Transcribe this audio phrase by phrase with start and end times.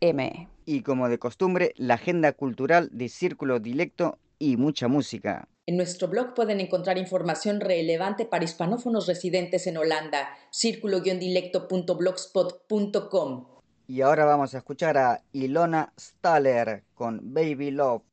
[0.00, 0.48] M.
[0.64, 5.46] Y como de costumbre, la agenda cultural de Círculo Dilecto y mucha música.
[5.66, 13.49] En nuestro blog pueden encontrar información relevante para hispanófonos residentes en Holanda, círculo-dilecto.blogspot.com.
[13.90, 18.04] Y ahora vamos a escuchar a Ilona Staller con Baby Love.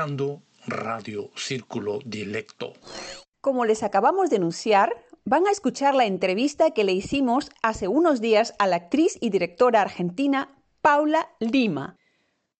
[0.00, 2.72] Escuchando Radio Círculo Dilecto.
[3.42, 8.22] Como les acabamos de anunciar, van a escuchar la entrevista que le hicimos hace unos
[8.22, 11.98] días a la actriz y directora argentina Paula Lima.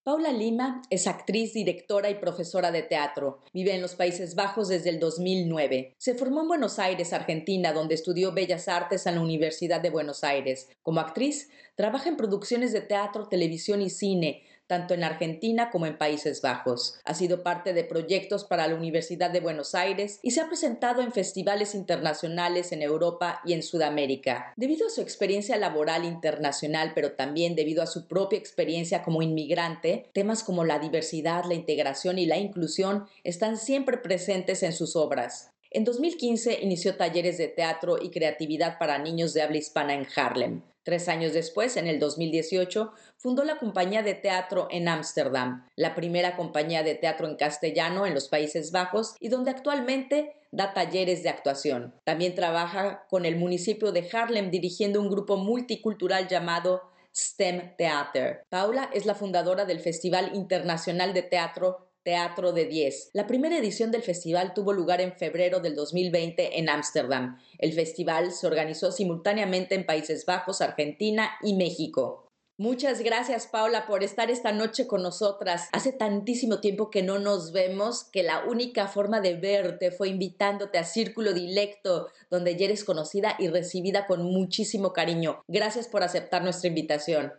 [0.03, 3.41] Paula Lima es actriz, directora y profesora de teatro.
[3.55, 5.95] Vive en los Países Bajos desde el 2009.
[5.97, 10.25] Se formó en Buenos Aires, Argentina, donde estudió Bellas Artes en la Universidad de Buenos
[10.25, 10.69] Aires.
[10.83, 15.99] Como actriz, trabaja en producciones de teatro, televisión y cine, tanto en Argentina como en
[15.99, 17.01] Países Bajos.
[17.05, 21.03] Ha sido parte de proyectos para la Universidad de Buenos Aires y se ha presentado
[21.03, 24.53] en festivales internacionales en Europa y en Sudamérica.
[24.57, 30.09] Debido a su experiencia laboral internacional, pero también debido a su propia experiencia como inmigrante,
[30.13, 35.51] temas como la diversidad, la integración y la inclusión están siempre presentes en sus obras.
[35.73, 40.63] En 2015 inició talleres de teatro y creatividad para niños de habla hispana en Harlem.
[40.82, 46.37] Tres años después, en el 2018, fundó la compañía de teatro en Ámsterdam, la primera
[46.37, 51.29] compañía de teatro en castellano en los Países Bajos y donde actualmente da talleres de
[51.29, 51.94] actuación.
[52.05, 56.83] También trabaja con el municipio de Harlem dirigiendo un grupo multicultural llamado
[57.15, 58.43] STEM Theater.
[58.49, 63.11] Paula es la fundadora del Festival Internacional de Teatro Teatro de 10.
[63.12, 67.38] La primera edición del festival tuvo lugar en febrero del 2020 en Ámsterdam.
[67.58, 72.26] El festival se organizó simultáneamente en Países Bajos, Argentina y México.
[72.61, 75.69] Muchas gracias, Paula, por estar esta noche con nosotras.
[75.73, 80.76] Hace tantísimo tiempo que no nos vemos que la única forma de verte fue invitándote
[80.76, 85.43] a Círculo Dilecto, donde ya eres conocida y recibida con muchísimo cariño.
[85.49, 87.32] Gracias por aceptar nuestra invitación.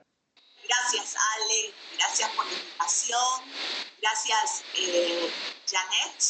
[0.67, 1.30] Gracias.
[4.11, 5.31] Gracias, eh,
[5.65, 6.21] Janet.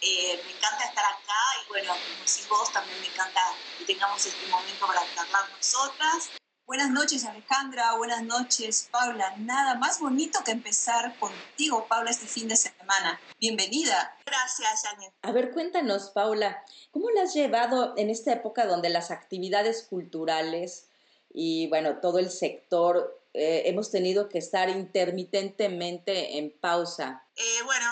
[0.00, 3.42] Eh, me encanta estar acá y bueno, como decís vos, también me encanta
[3.76, 6.30] que tengamos este momento para charlar nosotras.
[6.64, 9.34] Buenas noches Alejandra, buenas noches Paula.
[9.36, 13.20] Nada más bonito que empezar contigo, Paula, este fin de semana.
[13.38, 14.16] Bienvenida.
[14.24, 15.12] Gracias, Janet.
[15.20, 20.88] A ver, cuéntanos, Paula, ¿cómo la has llevado en esta época donde las actividades culturales
[21.28, 27.26] y bueno, todo el sector eh, hemos tenido que estar intermitentemente en pausa?
[27.36, 27.86] Eh, bueno,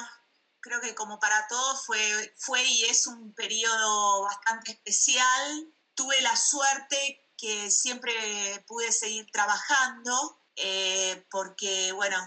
[0.61, 5.73] creo que como para todos fue, fue y es un periodo bastante especial.
[5.95, 8.13] Tuve la suerte que siempre
[8.67, 12.19] pude seguir trabajando, eh, porque, bueno,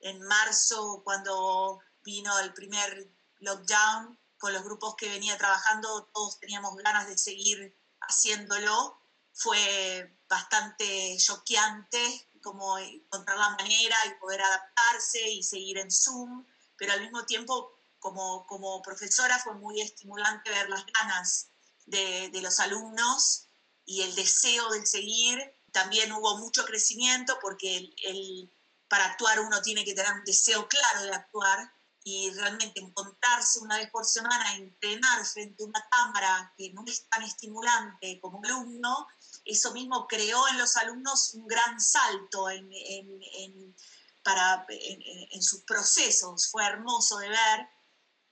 [0.00, 3.08] en marzo, cuando vino el primer
[3.38, 9.00] lockdown, con los grupos que venía trabajando, todos teníamos ganas de seguir haciéndolo.
[9.32, 16.46] Fue bastante choqueante como encontrar la manera y poder adaptarse y seguir en Zoom,
[16.76, 21.48] pero al mismo tiempo como, como profesora fue muy estimulante ver las ganas
[21.86, 23.48] de, de los alumnos
[23.84, 25.40] y el deseo de seguir.
[25.72, 28.48] También hubo mucho crecimiento porque el,
[28.86, 31.72] para actuar uno tiene que tener un deseo claro de actuar
[32.04, 37.08] y realmente encontrarse una vez por semana, entrenar frente a una cámara que no es
[37.08, 39.08] tan estimulante como alumno,
[39.46, 43.76] eso mismo creó en los alumnos un gran salto en, en,
[44.22, 46.50] para, en, sus procesos.
[46.50, 47.68] Fue hermoso de ver.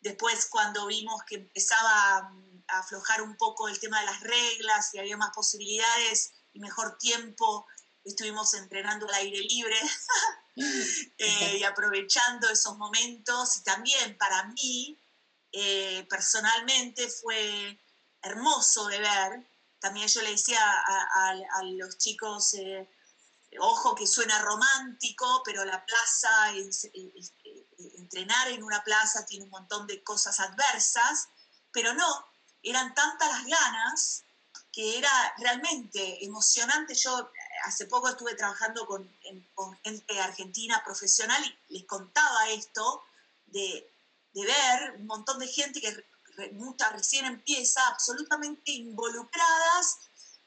[0.00, 2.30] Después cuando vimos que empezaba
[2.68, 7.66] aflojar un poco el tema de las reglas y había más posibilidades y mejor tiempo.
[8.04, 9.76] Estuvimos entrenando al aire libre
[11.18, 13.56] eh, y aprovechando esos momentos.
[13.58, 15.00] Y también para mí,
[15.52, 17.80] eh, personalmente, fue
[18.22, 19.53] hermoso de ver.
[19.84, 22.88] También yo le decía a, los chicos, eh,
[23.60, 26.52] ojo que suena romántico, pero la plaza,
[27.98, 31.28] entrenar en una plaza tiene un montón de cosas adversas,
[31.70, 32.26] pero no,
[32.62, 34.24] eran tantas las ganas
[34.72, 36.94] que era realmente emocionante.
[36.94, 37.28] Yo eh,
[37.66, 39.06] hace poco estuve trabajando con,
[39.82, 43.04] gente argentina profesional y les contaba esto
[43.48, 43.86] de,
[44.32, 45.94] ver un montón de gente que
[46.52, 49.98] mucha recién empieza, absolutamente involucradas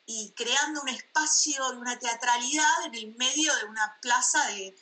[0.05, 4.75] y creando un espacio una teatralidad en el medio de una plaza de,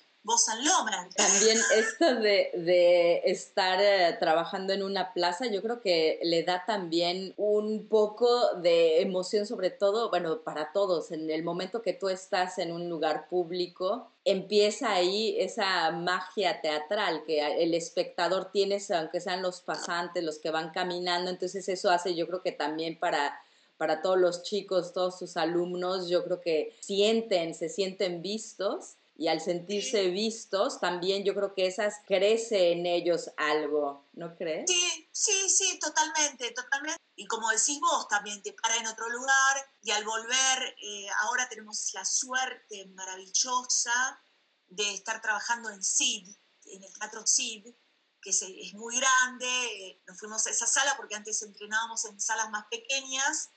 [1.15, 7.33] también esto de, estar eh, trabajando en una plaza, yo creo que le da también
[7.37, 12.57] un poco de emoción, sobre todo, bueno, para todos, en el momento que tú estás
[12.57, 19.43] en un lugar público, empieza ahí esa magia teatral que el espectador tiene, aunque sean
[19.43, 23.39] los pasantes, los que van caminando, entonces eso hace yo creo que también para
[23.77, 29.29] para todos los chicos, todos sus alumnos, yo creo que sienten, se sienten vistos y
[29.29, 34.69] al sentirse vistos, también yo creo que esas crece en ellos algo, ¿no crees?
[34.69, 37.01] Sí, sí, sí, totalmente, totalmente.
[37.15, 41.47] Y como decís vos, también te para en otro lugar y al volver, eh, ahora
[41.47, 44.21] tenemos la suerte maravillosa
[44.67, 47.73] de estar trabajando en CID, en el Teatro CID,
[48.21, 49.47] que es, es muy grande.
[49.47, 53.49] Eh, nos fuimos a esa sala porque antes entrenábamos en salas más pequeñas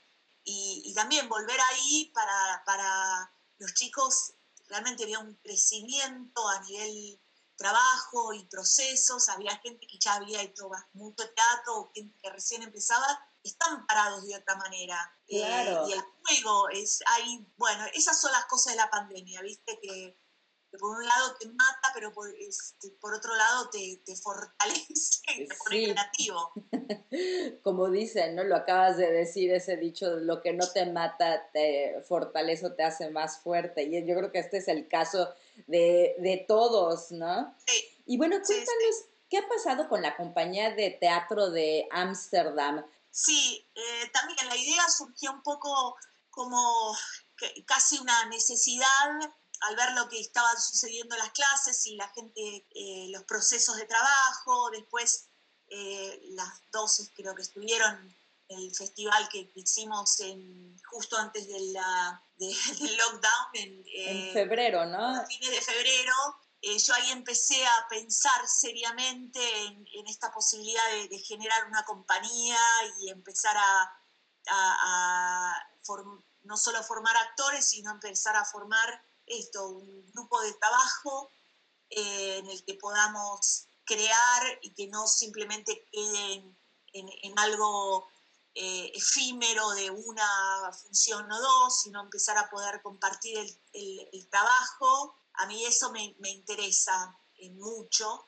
[0.45, 4.35] y, y también volver ahí para, para los chicos
[4.69, 7.21] realmente había un crecimiento a nivel
[7.57, 13.07] trabajo y procesos, había gente que ya había hecho mucho teatro, gente que recién empezaba,
[13.43, 15.19] están parados de otra manera.
[15.27, 19.79] Eh, y el juego es ahí, bueno, esas son las cosas de la pandemia, viste
[19.83, 20.17] que
[20.77, 25.49] por un lado te mata, pero por, este, por otro lado te, te fortalece, te
[25.57, 26.53] pone creativo.
[27.63, 28.45] Como dicen, ¿no?
[28.45, 32.83] Lo acabas de decir, ese dicho, lo que no te mata te fortalece o te
[32.83, 33.85] hace más fuerte.
[33.85, 35.33] Y yo creo que este es el caso
[35.67, 37.55] de, de todos, ¿no?
[37.67, 38.03] Sí.
[38.07, 42.85] Y bueno, cuéntanos, ¿qué ha pasado con la compañía de teatro de Ámsterdam?
[43.11, 45.97] Sí, eh, también la idea surgió un poco
[46.31, 46.97] como
[47.67, 48.87] casi una necesidad
[49.61, 53.77] al ver lo que estaban sucediendo en las clases y la gente, eh, los procesos
[53.77, 55.29] de trabajo, después
[55.69, 58.17] eh, las dosis creo que estuvieron
[58.49, 63.49] el festival que hicimos en, justo antes de la, del lockdown.
[63.55, 65.21] En, en febrero, ¿no?
[65.21, 66.15] A fines de febrero.
[66.61, 72.59] Eh, yo ahí empecé a pensar seriamente en, esta posibilidad de, generar una compañía
[73.01, 73.95] y empezar a,
[76.43, 81.31] no solo formar actores, sino empezar a formar esto, un grupo de trabajo
[81.91, 86.57] eh, en el que podamos crear y que no simplemente queden
[86.93, 88.09] en algo
[88.61, 93.39] eh, efímero de una función o dos, sino empezar a poder compartir
[93.73, 95.15] el, trabajo.
[95.35, 98.27] A mí eso me, interesa eh, mucho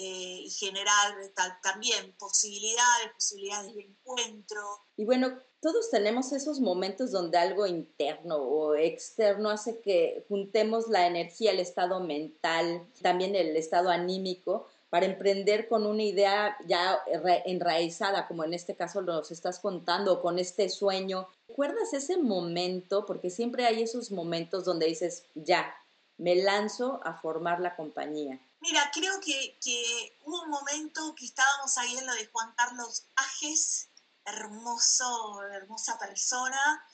[0.00, 1.16] eh, y generar
[1.60, 4.60] también posibilidades, posibilidades de encuentro.
[4.96, 11.08] Y bueno, todos tenemos esos momentos donde algo interno o externo hace que juntemos la
[11.08, 17.00] energía, el estado mental, también el estado anímico para emprender con una idea ya
[17.44, 21.26] enraizada, como en este caso nos estás contando, con este sueño.
[21.48, 23.04] ¿Recuerdas ese momento?
[23.04, 25.74] Porque siempre hay esos momentos donde dices, ya,
[26.18, 28.40] me lanzo a formar la compañía.
[28.60, 33.06] Mira, creo que, que hubo un momento que estábamos ahí en lo de Juan Carlos
[33.16, 33.88] Ajes,
[34.24, 36.84] hermoso, hermosa persona,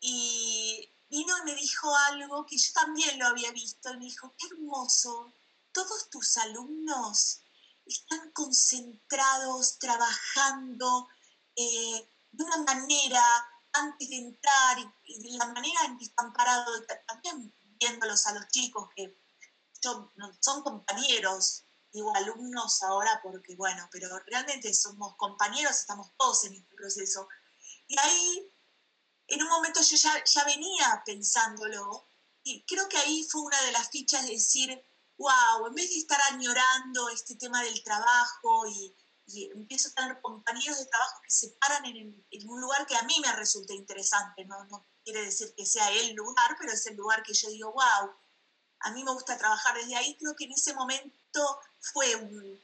[0.00, 4.34] y vino y me dijo algo que yo también lo había visto, y me dijo,
[4.38, 5.32] qué hermoso,
[5.72, 7.42] todos tus alumnos
[7.84, 11.08] están concentrados, trabajando
[11.54, 13.22] eh, de una manera
[13.72, 18.48] antes de entrar y, de la manera en que están parados, también viéndolos a los
[18.48, 19.25] chicos que
[20.40, 26.74] son compañeros, digo alumnos ahora porque bueno, pero realmente somos compañeros, estamos todos en este
[26.74, 27.28] proceso.
[27.86, 28.52] Y ahí,
[29.28, 32.08] en un momento yo ya, ya venía pensándolo
[32.42, 34.70] y creo que ahí fue una de las fichas de decir,
[35.18, 38.96] wow, en vez de estar añorando este tema del trabajo y,
[39.52, 43.16] empiezo a tener compañeros de trabajo que se paran en, un lugar que a mí
[43.20, 44.64] me resulta interesante, ¿no?
[44.66, 48.14] no quiere decir que sea el lugar, pero es el lugar que yo digo, wow,
[48.80, 52.60] a mí me gusta trabajar desde ahí, creo que en ese momento fue un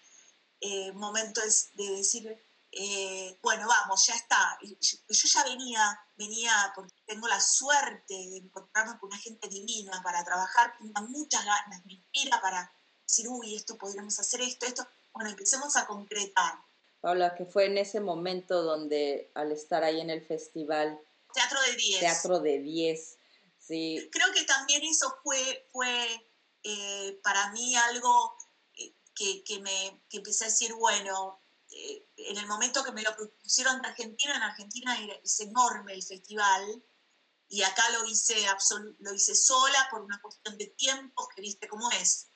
[0.60, 1.40] eh, momento
[1.74, 2.38] de decir,
[2.74, 4.58] eh, bueno, vamos, ya está.
[4.62, 10.24] Yo, ya venía, venía porque tengo la suerte de encontrarme con una gente divina para
[10.24, 12.72] trabajar, que me da muchas ganas, me inspira para
[13.06, 14.86] decir, uy, esto podríamos hacer esto, esto.
[15.12, 16.54] Bueno, empecemos a concretar.
[17.02, 20.98] Paula, que fue en ese momento donde al estar ahí en el festival...
[21.34, 22.00] Teatro de 10.
[22.00, 23.18] Teatro de 10,
[24.10, 26.32] Creo que también eso fue, fue
[26.64, 28.36] eh, para mí algo
[28.74, 31.40] eh, que, que, me, que empecé a decir, bueno,
[31.70, 36.02] eh, en el momento que me lo propusieron de Argentina, en Argentina es enorme el
[36.02, 36.84] festival
[37.48, 38.36] y acá lo hice,
[39.00, 42.28] lo hice sola por una cuestión de tiempo, que viste cómo es.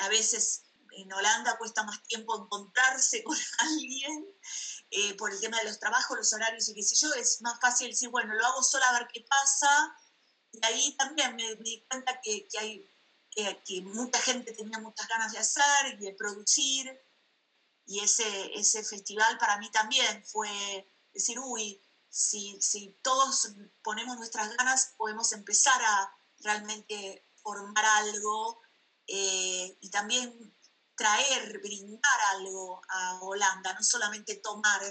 [0.00, 4.26] A veces en Holanda cuesta más tiempo encontrarse con alguien
[5.16, 7.88] por el tema de los trabajos, los horarios y qué sé yo, es más fácil
[7.88, 9.96] decir, bueno, lo hago sola a ver qué pasa.
[10.52, 12.90] Y ahí también me, di cuenta que, que hay,
[13.64, 17.00] que mucha gente tenía muchas ganas de hacer y de producir.
[17.86, 20.48] Y ese, ese festival para mí también fue
[21.12, 23.52] decir, uy, si, si todos
[23.82, 28.60] ponemos nuestras ganas, podemos empezar a realmente formar algo
[29.06, 30.54] eh, y también
[30.94, 34.82] traer, brindar algo a Holanda, no solamente tomar,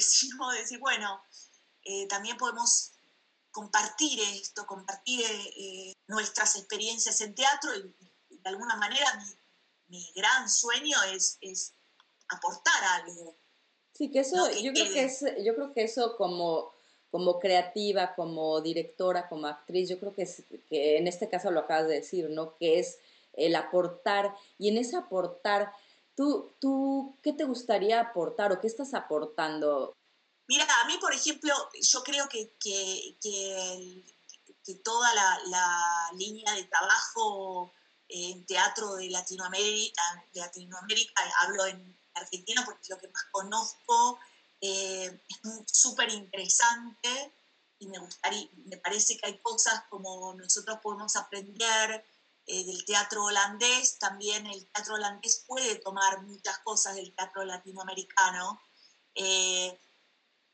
[0.00, 1.22] sino decir, bueno,
[1.82, 2.92] eh, también podemos
[3.50, 5.24] compartir esto, compartir
[6.06, 7.94] nuestras experiencias en teatro y,
[8.30, 11.74] de alguna manera mi, mi gran sueño es, es
[12.28, 13.36] aportar algo.
[13.94, 16.72] Sí, que eso, yo, creo que es, yo creo que eso como,
[17.10, 21.60] como creativa, como directora, como actriz, yo creo que, es, que en este caso lo
[21.60, 22.56] acabas de decir, ¿no?
[22.56, 22.98] Que es
[23.32, 25.72] el aportar, y en ese aportar,
[26.14, 29.96] ¿tú, tú qué te gustaría aportar o qué estás aportando?
[30.48, 33.14] Mira, a mí, por ejemplo, yo creo que, que,
[34.82, 37.72] toda la, la, línea de trabajo
[38.08, 40.02] en teatro de Latinoamérica,
[40.32, 44.18] de Latinoamérica, hablo en Argentina porque es lo que más conozco,
[44.60, 47.32] eh, es súper interesante
[47.78, 52.04] y me, gustaría, me parece que hay cosas como nosotros podemos aprender
[52.46, 58.60] eh, del teatro holandés, también el teatro holandés puede tomar muchas cosas del teatro latinoamericano.
[59.14, 59.78] Eh,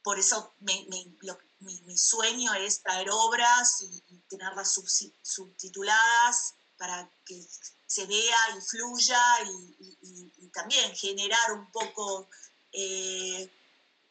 [0.05, 4.79] por eso mi, sueño es traer obras y, tenerlas
[5.23, 7.43] subtituladas para que
[7.87, 12.29] se vea y fluya y, también generar un poco
[12.71, 13.51] eh,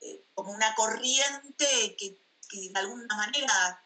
[0.02, 2.20] eh, como una corriente que,
[2.52, 3.82] de alguna manera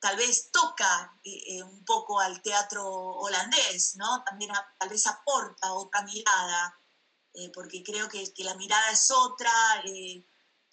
[0.00, 4.24] tal vez toca eh, un poco al teatro holandés, ¿no?
[4.24, 6.78] También tal vez aporta otra mirada,
[7.52, 9.52] porque creo que, la mirada es otra.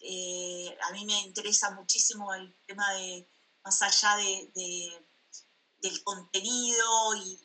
[0.01, 3.27] A mí me interesa muchísimo el tema de,
[3.63, 5.07] más allá de,
[5.81, 7.39] del contenido y.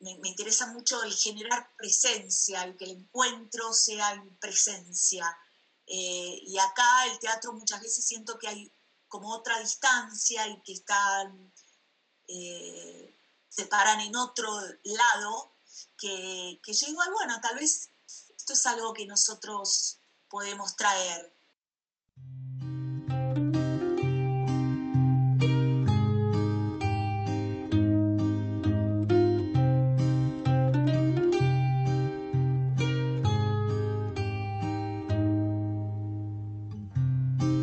[0.00, 5.36] Me, interesa mucho el generar presencia, el que el encuentro sea en presencia.
[5.86, 8.72] Eh, y acá el teatro muchas veces siento que hay
[9.08, 11.52] como otra distancia y que están,
[12.28, 13.14] eh,
[13.48, 14.48] se paran en otro
[14.84, 15.56] lado,
[15.98, 17.90] que, que yo igual, bueno, tal vez
[18.36, 19.99] esto es algo que nosotros
[20.30, 21.30] podemos traer.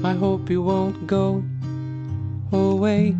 [0.03, 1.43] I hope you won't go
[2.51, 3.15] away.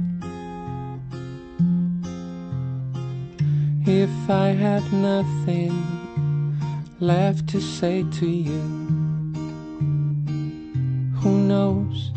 [3.86, 5.74] If I have nothing
[7.00, 8.87] left to say to you,
[11.48, 12.12] knows?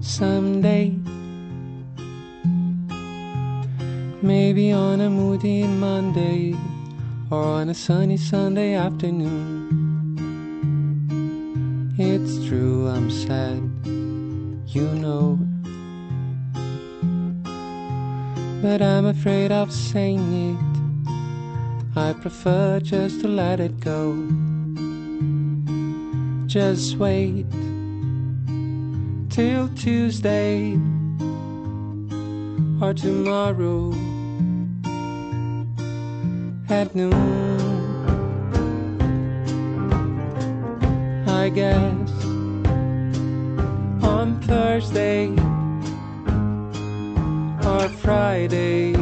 [0.00, 0.94] Someday,
[4.22, 6.54] maybe on a moody Monday
[7.30, 9.66] or on a sunny Sunday afternoon.
[11.98, 13.58] It's true, I'm sad,
[14.66, 15.38] you know.
[18.62, 21.98] But I'm afraid of saying it.
[21.98, 24.12] I prefer just to let it go.
[26.46, 27.44] Just wait
[29.30, 30.72] till Tuesday
[32.80, 33.92] or tomorrow
[36.68, 37.12] at noon.
[41.28, 42.10] I guess,
[44.02, 45.28] on Thursday
[47.66, 48.95] or Friday.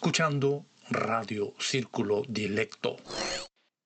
[0.00, 2.96] Escuchando Radio Círculo Dilecto.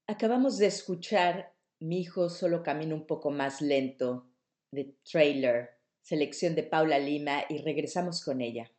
[0.06, 4.30] Acabamos de escuchar Mi hijo solo camina un poco más lento
[4.70, 5.70] de Trailer,
[6.02, 8.70] selección de Paula Lima y regresamos con ella.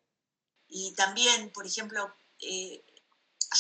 [0.70, 2.86] Y también, por ejemplo, eh,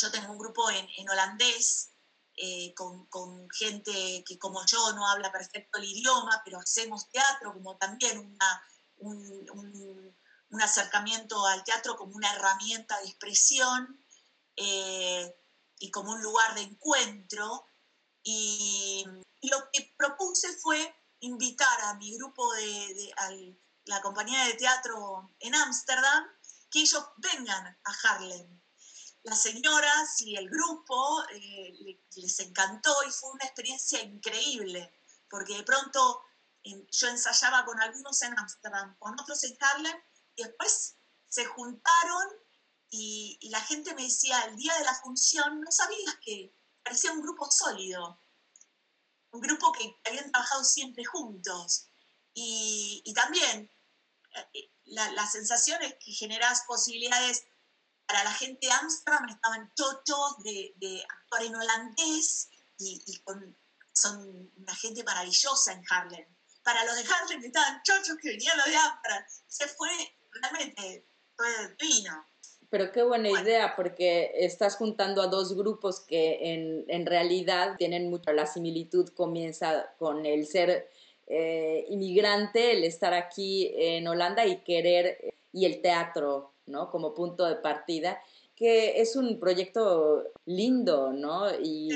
[0.01, 1.91] yo tengo un grupo en, holandés
[2.37, 7.75] eh, con, gente que como yo no habla perfecto el idioma, pero hacemos teatro como
[7.75, 8.37] también
[8.99, 10.15] un,
[10.61, 14.05] acercamiento al teatro como una herramienta de expresión
[14.55, 15.35] eh,
[15.79, 17.67] y como un lugar de encuentro.
[18.23, 19.05] Y
[19.43, 23.29] lo que propuse fue invitar a mi grupo de, a
[23.85, 26.25] la compañía de teatro en Ámsterdam,
[26.71, 28.61] que ellos vengan a Harlem.
[29.23, 35.63] Las señoras y el grupo eh, les encantó y fue una experiencia increíble, porque de
[35.63, 36.21] pronto
[36.63, 39.95] yo ensayaba con algunos en Ámsterdam, con otros en Harlem,
[40.35, 40.95] y después
[41.27, 42.27] se juntaron
[42.89, 47.11] y, y, la gente me decía, el día de la función, no sabías que parecía
[47.11, 48.21] un grupo sólido
[49.35, 51.89] un grupo que habían trabajado siempre juntos.
[52.33, 53.69] Y, también
[54.53, 57.45] eh, la, la, sensación es que generas posibilidades
[58.07, 63.03] para la gente de Amsterdam, estaban chochos de, actuar en holandés y,
[63.93, 66.35] son una gente maravillosa en Harlem.
[66.63, 69.23] Para los de Harlem estaban chochos que venían los de Amsterdam.
[69.47, 71.47] Se fue realmente, fue
[71.79, 72.25] divino.
[72.69, 78.09] Pero qué buena idea, porque estás juntando a dos grupos que en, en realidad tienen
[78.09, 78.33] mucho.
[78.33, 80.89] La similitud comienza con el ser
[81.27, 86.89] eh, inmigrante, el estar aquí en Holanda y querer, y el teatro, ¿no?
[86.89, 88.19] Como punto de partida,
[88.55, 91.49] que es un proyecto lindo, ¿no?
[91.61, 91.89] Y,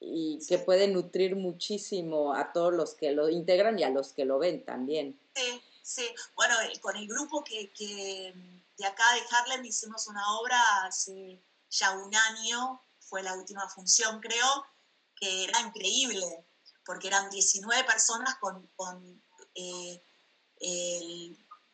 [0.00, 4.24] y que puede nutrir muchísimo a todos los que lo integran y a los que
[4.24, 5.18] lo ven también.
[5.34, 6.14] Sí, sí.
[6.34, 8.34] Bueno, con el grupo que, que
[8.76, 14.20] de acá de Harlem hicimos una obra hace ya un año, fue la última función
[14.20, 14.66] creo,
[15.16, 16.46] que era increíble,
[16.84, 19.22] porque eran 19 personas con...
[19.54, 20.02] Eh,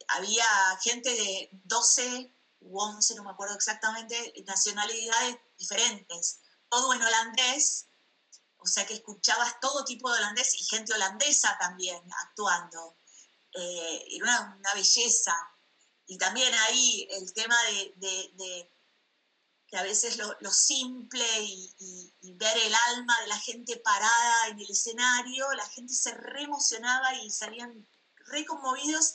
[0.08, 0.44] había
[0.82, 7.86] gente de 12 u 11, no me acuerdo exactamente, nacionalidades diferentes, todo en holandés,
[8.58, 12.96] o sea que escuchabas todo tipo de holandés y gente holandesa también actuando.
[13.54, 15.34] Eh, era una belleza
[16.06, 18.70] y también ahí el tema de,
[19.66, 24.70] que a veces lo, simple y, ver el alma de la gente parada en el
[24.70, 27.86] escenario, la gente se re emocionaba y salían
[28.26, 29.14] re conmovidos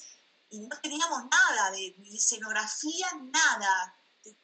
[0.50, 3.96] y no teníamos nada de, escenografía, nada.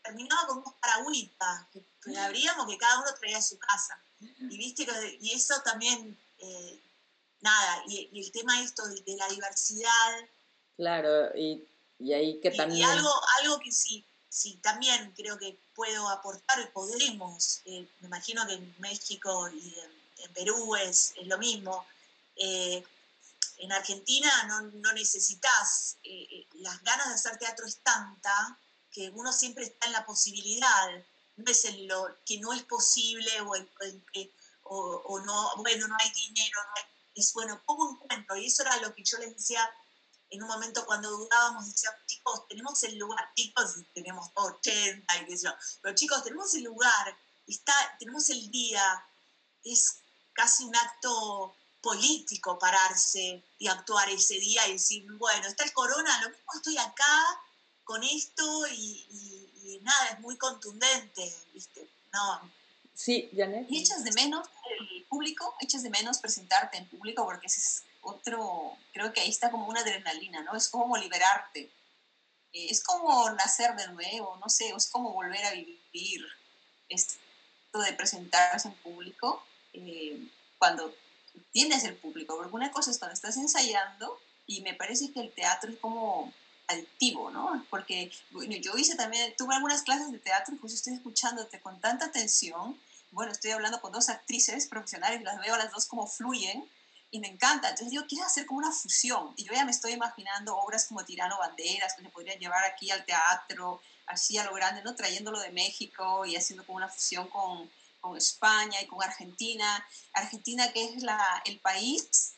[0.04, 1.84] Terminaba con unos paragüitas que,
[2.20, 4.00] abríamos que cada uno traía a su casa.
[4.20, 4.88] Y viste
[5.20, 6.82] y eso también, eh,
[7.46, 10.12] nada, y, el tema esto de, la diversidad.
[10.76, 11.64] Claro, y,
[12.12, 12.82] ahí que también...
[12.82, 18.08] Y, algo, algo que sí, sí, también creo que puedo aportar y podremos, eh, me
[18.08, 21.86] imagino que en México y en, Perú es, es, lo mismo,
[22.36, 22.84] eh,
[23.58, 28.58] en Argentina no, no necesitas, eh, eh, las ganas de hacer teatro es tanta
[28.92, 30.90] que uno siempre está en la posibilidad,
[31.38, 33.68] no es en lo que no es posible o, en,
[34.14, 34.32] que,
[34.64, 36.60] o, no, bueno, no hay dinero,
[37.16, 38.36] es bueno, ¿cómo encuentro?
[38.38, 39.68] Y eso era lo que yo les decía
[40.30, 45.38] en un momento cuando dudábamos, decía, chicos, tenemos el lugar, chicos, tenemos 80 y qué
[45.38, 49.06] sé yo, pero chicos, tenemos el lugar, está, tenemos el día,
[49.64, 49.98] es
[50.34, 56.22] casi un acto político pararse y actuar ese día y decir, bueno, está el corona,
[56.24, 57.42] lo mismo estoy acá
[57.84, 61.88] con esto y, nada, es muy contundente, ¿viste?
[62.12, 62.52] No.
[62.96, 63.68] Sí, Janet.
[63.70, 64.48] Y echas de menos
[64.80, 69.30] el público, echas de menos presentarte en público porque ese es otro, creo que ahí
[69.30, 70.56] está como una adrenalina, ¿no?
[70.56, 71.70] Es como liberarte.
[72.54, 76.26] Eh, es como nacer de nuevo, no sé, es como volver a vivir
[76.88, 77.20] esto
[77.74, 79.44] de presentarse en público.
[79.74, 80.96] Eh, cuando
[81.52, 85.34] tienes el público, porque una cosa es cuando estás ensayando y me parece que el
[85.34, 86.32] teatro es como
[86.68, 87.66] adictivo, ¿no?
[87.70, 91.80] Porque bueno, yo hice también, tuve algunas clases de teatro y pues estoy escuchándote con
[91.80, 92.80] tanta atención,
[93.16, 96.70] bueno, estoy hablando con dos actrices profesionales, las veo a las dos como fluyen
[97.10, 99.94] y me encanta, entonces digo, quiero hacer como una fusión y yo ya me estoy
[99.94, 104.54] imaginando obras como Tirano Banderas que se podrían llevar aquí al teatro, así a lo
[104.54, 104.94] grande, ¿no?
[104.94, 107.70] Trayéndolo de México y haciendo como una fusión con
[108.06, 109.86] con España y con Argentina.
[110.14, 112.34] Argentina que es la, el país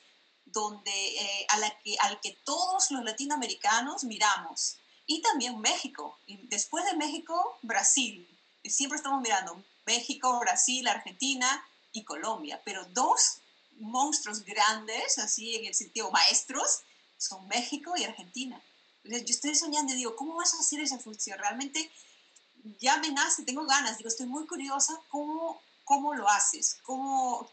[0.45, 4.77] donde, eh, a la que, al que todos los latinoamericanos miramos.
[5.05, 6.17] Y también México.
[6.25, 8.27] Y después de México, Brasil.
[8.63, 12.61] Y siempre estamos mirando México, Brasil, Argentina y Colombia.
[12.63, 13.39] Pero dos
[13.79, 16.81] monstruos grandes, así en el sentido maestros,
[17.17, 18.61] son México y Argentina.
[19.03, 21.39] Entonces yo estoy soñando y digo, ¿cómo vas a hacer esa función?
[21.39, 21.89] Realmente
[22.79, 27.49] ya me nace, tengo ganas, digo, estoy muy curiosa cómo, cómo lo haces, cómo,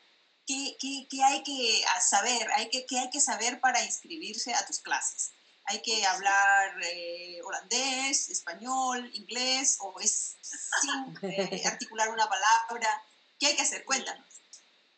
[0.47, 4.67] qué, qué, qué hay que saber, hay que, qué hay que saber para inscribirse a
[4.67, 5.33] tus clases.
[5.67, 10.37] Hay que hablar eh, holandés, español, inglés, o es
[10.81, 13.03] sin eh, articular una palabra.
[13.39, 13.85] ¿Qué hay que hacer?
[13.85, 14.27] Cuéntanos.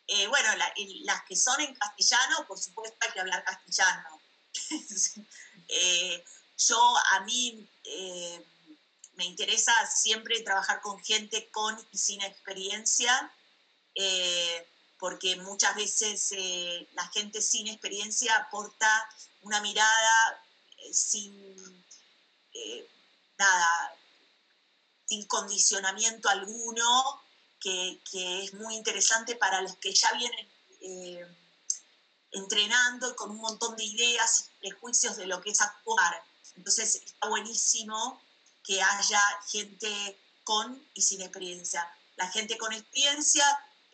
[0.07, 0.49] Eh, bueno,
[1.03, 4.21] las que son en castellano, por supuesto hay que hablar castellano.
[6.57, 7.69] yo, a mí,
[9.17, 13.31] me interesa siempre trabajar con gente con y sin experiencia,
[13.95, 14.67] eh,
[14.99, 18.87] porque muchas veces eh, la gente sin experiencia aporta
[19.41, 20.43] una mirada
[20.87, 21.85] eh, sin
[23.37, 23.95] nada,
[25.05, 27.23] sin condicionamiento alguno,
[27.59, 30.47] que, que, es muy interesante para los que ya vienen
[32.31, 36.23] entrenando con un montón de ideas y prejuicios de lo que es actuar.
[36.55, 38.21] Entonces está buenísimo
[38.63, 41.89] que haya gente con y sin experiencia.
[42.15, 43.45] La gente con experiencia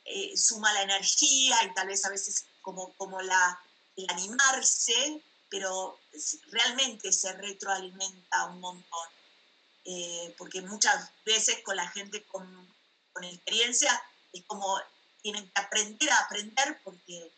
[0.06, 3.60] eh, suma la energía y tal vez a veces como, como la,
[3.96, 5.22] el animarse,
[5.54, 6.00] pero
[6.48, 9.08] realmente se retroalimenta un montón.
[9.86, 12.44] Eh, porque muchas veces con la gente con,
[13.12, 14.82] con experiencia es como
[15.22, 17.32] tienen que aprender a aprender porque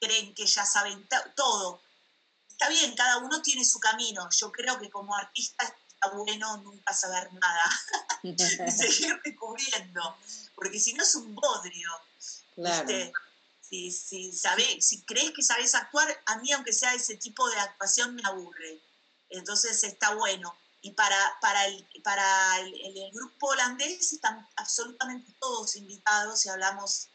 [0.00, 1.82] creen que ya saben todo.
[2.48, 4.26] Está bien, cada uno tiene su camino.
[4.30, 5.76] Yo creo que como artista
[6.14, 7.64] bueno nunca saber nada
[8.22, 8.34] y
[8.70, 10.16] seguir descubriendo,
[10.54, 11.90] porque si no es un bodrio.
[13.90, 14.32] Si, si,
[14.80, 18.80] si crees que sabes actuar, a mí aunque sea ese tipo de actuación me aburre.
[19.30, 20.56] Entonces está bueno.
[20.80, 27.08] Y para, para, el, para el, grupo holandés están absolutamente todos invitados y hablamos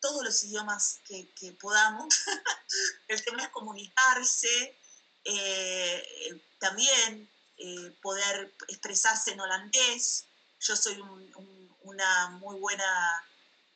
[0.00, 2.14] todos los idiomas que, que podamos.
[3.08, 4.78] el tema es comunicarse.
[5.24, 10.24] Eh, también eh, poder expresarse en holandés.
[10.60, 13.24] Yo soy un, una muy buena,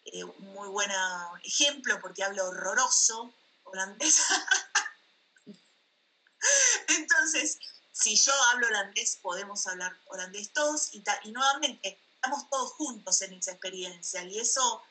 [0.05, 4.19] eh, muy buena ejemplo porque hablo horroroso holandés.
[6.89, 7.59] Entonces,
[7.93, 13.35] si yo hablo holandés, podemos hablar holandés todos y, y nuevamente estamos todos juntos en
[13.35, 14.83] esa experiencia y eso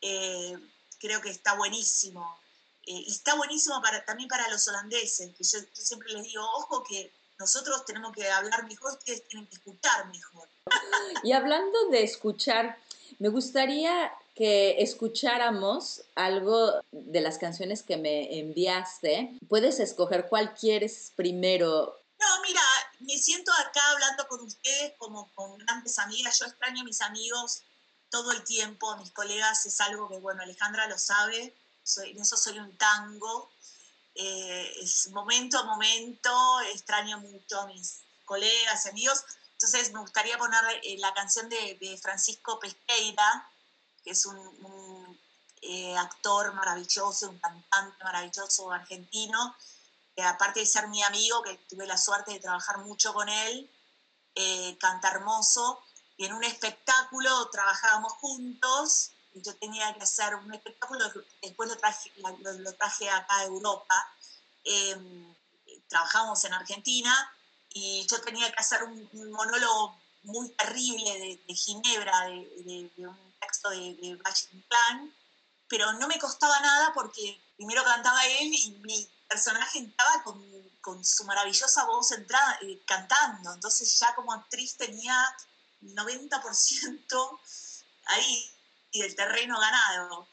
[0.00, 0.58] eh,
[0.98, 2.38] creo que está buenísimo.
[2.84, 7.12] y está buenísimo para, también para los holandeses, que yo siempre les digo, ojo que
[7.38, 10.48] nosotros tenemos que hablar mejor, ustedes tienen que escuchar mejor.
[11.22, 12.78] Y hablando de escuchar,
[13.18, 19.36] me gustaría que escucháramos algo de las canciones que me enviaste.
[19.48, 22.00] Puedes escoger cuál quieres primero.
[22.20, 22.60] No, mira,
[23.00, 26.38] me siento acá hablando con ustedes como con grandes amigas.
[26.38, 27.64] Yo extraño a mis amigos
[28.10, 29.66] todo el tiempo, a mis colegas.
[29.66, 31.52] Es algo que, bueno, Alejandra lo sabe.
[31.82, 33.50] Soy, en eso soy un tango.
[34.14, 39.24] Eh, es momento a momento, extraño mucho a mis colegas, amigos.
[39.54, 43.50] Entonces me gustaría poner eh, la canción de, de Francisco Pesqueira,
[44.08, 45.20] que es un,
[45.60, 49.54] eh, actor maravilloso, un cantante maravilloso argentino,
[50.16, 53.70] que aparte de ser mi amigo, que tuve la suerte de trabajar mucho con él,
[54.34, 55.82] eh, canta hermoso,
[56.16, 61.04] y en un espectáculo trabajábamos juntos, y yo tenía que hacer un espectáculo,
[61.42, 64.14] después lo traje, lo, traje acá a Europa,
[64.64, 65.34] em,
[65.86, 67.12] trabajamos en Argentina,
[67.74, 73.70] y yo tenía que hacer un, monólogo muy terrible de, Ginebra, de, de un texto
[73.70, 74.18] de, de
[75.68, 80.42] pero no me costaba nada porque primero cantaba él y mi personaje estaba con,
[80.80, 85.14] con su maravillosa voz entrada, eh, cantando, entonces ya como actriz tenía
[85.82, 87.40] 90%
[88.06, 88.50] ahí
[88.90, 90.28] y del terreno ganado.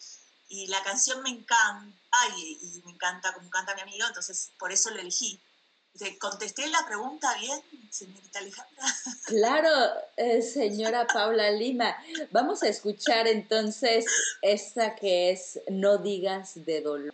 [0.47, 4.91] Y la canción me encanta y me encanta como canta mi amigo, entonces por eso
[4.91, 5.41] lo elegí.
[5.97, 8.83] ¿Te contesté la pregunta bien, señorita Alejandra?
[9.25, 9.69] Claro,
[10.17, 11.95] eh, señora Paula Lima.
[12.31, 14.05] Vamos a escuchar entonces
[14.41, 17.13] esta que es No digas de dolor.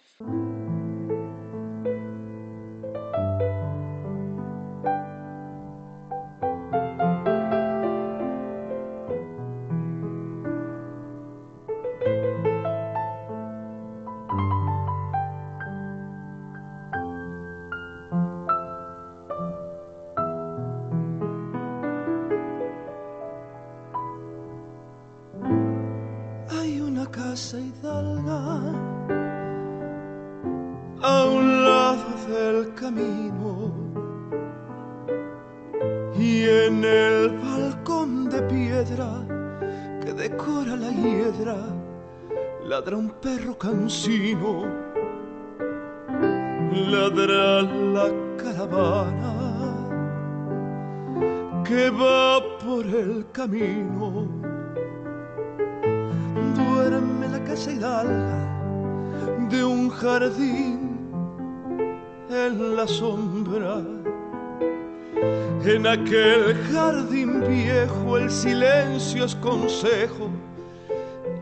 [68.82, 70.30] Silencio es consejo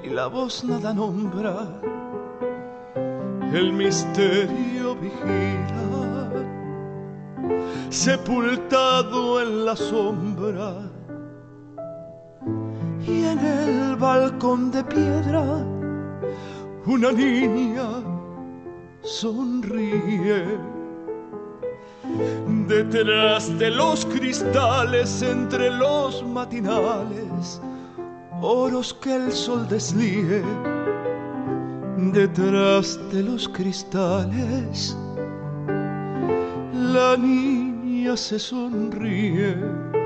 [0.04, 1.68] y la voz nada nombra
[3.54, 6.30] el misterio vigila,
[7.90, 10.74] sepultado en la sombra.
[13.08, 15.44] Y en el balcón de piedra,
[16.86, 18.04] una niña
[19.02, 20.79] sonríe.
[22.68, 27.62] Detrás de los cristales, entre los matinales,
[28.42, 30.44] oros que el sol deslíe
[32.12, 34.98] detrás de los cristales,
[36.74, 39.99] la niña se sonríe.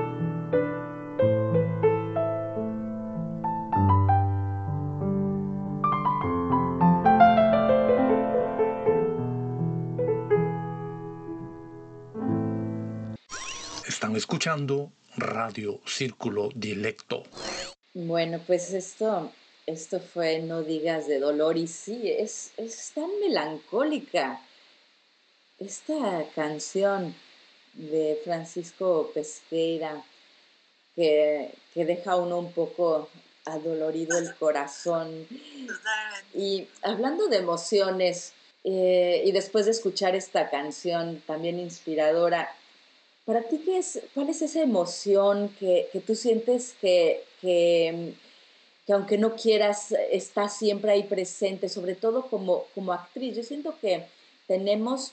[14.16, 17.24] Escuchando Radio Círculo Directo.
[17.94, 19.32] Bueno, pues esto
[19.66, 24.40] esto fue No digas de dolor y sí, es, es tan melancólica.
[25.58, 27.14] Esta canción
[27.72, 30.04] de Francisco Pesqueira
[30.94, 33.08] que, que deja uno un poco
[33.46, 35.26] adolorido el corazón.
[36.34, 38.32] Y hablando de emociones,
[38.64, 42.54] eh, y después de escuchar esta canción también inspiradora,
[43.24, 48.14] ¿para ti qué es, cuál es esa emoción que, que tú sientes que, que
[48.86, 53.36] que aunque no quieras, está siempre ahí presente, sobre todo como, como actriz.
[53.36, 54.06] Yo siento que
[54.46, 55.12] tenemos,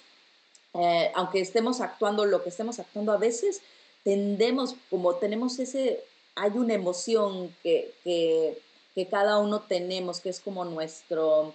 [0.73, 3.61] eh, aunque estemos actuando lo que estemos actuando, a veces
[4.03, 6.03] tendemos, como tenemos ese,
[6.35, 8.59] hay una emoción que, que,
[8.93, 11.53] que cada uno tenemos, que es como nuestro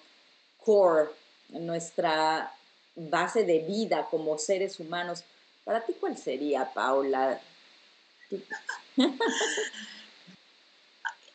[0.65, 1.11] core,
[1.51, 2.53] nuestra
[2.95, 5.23] base de vida como seres humanos.
[5.67, 7.43] Para ti, ¿cuál sería, Paula?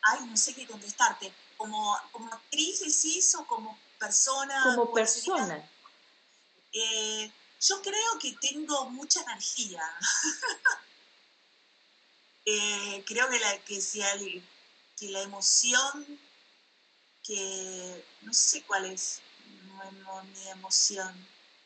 [0.02, 4.62] ay, no sé qué contestarte, como, como actriz decís o como persona.
[4.74, 5.70] Como persona.
[6.72, 9.82] Eh, yo creo que tengo mucha energía.
[12.44, 14.00] Eh, creo que la, que, si
[14.98, 16.18] que la emoción
[17.22, 19.20] que no sé cuál es
[20.34, 21.14] mi emoción.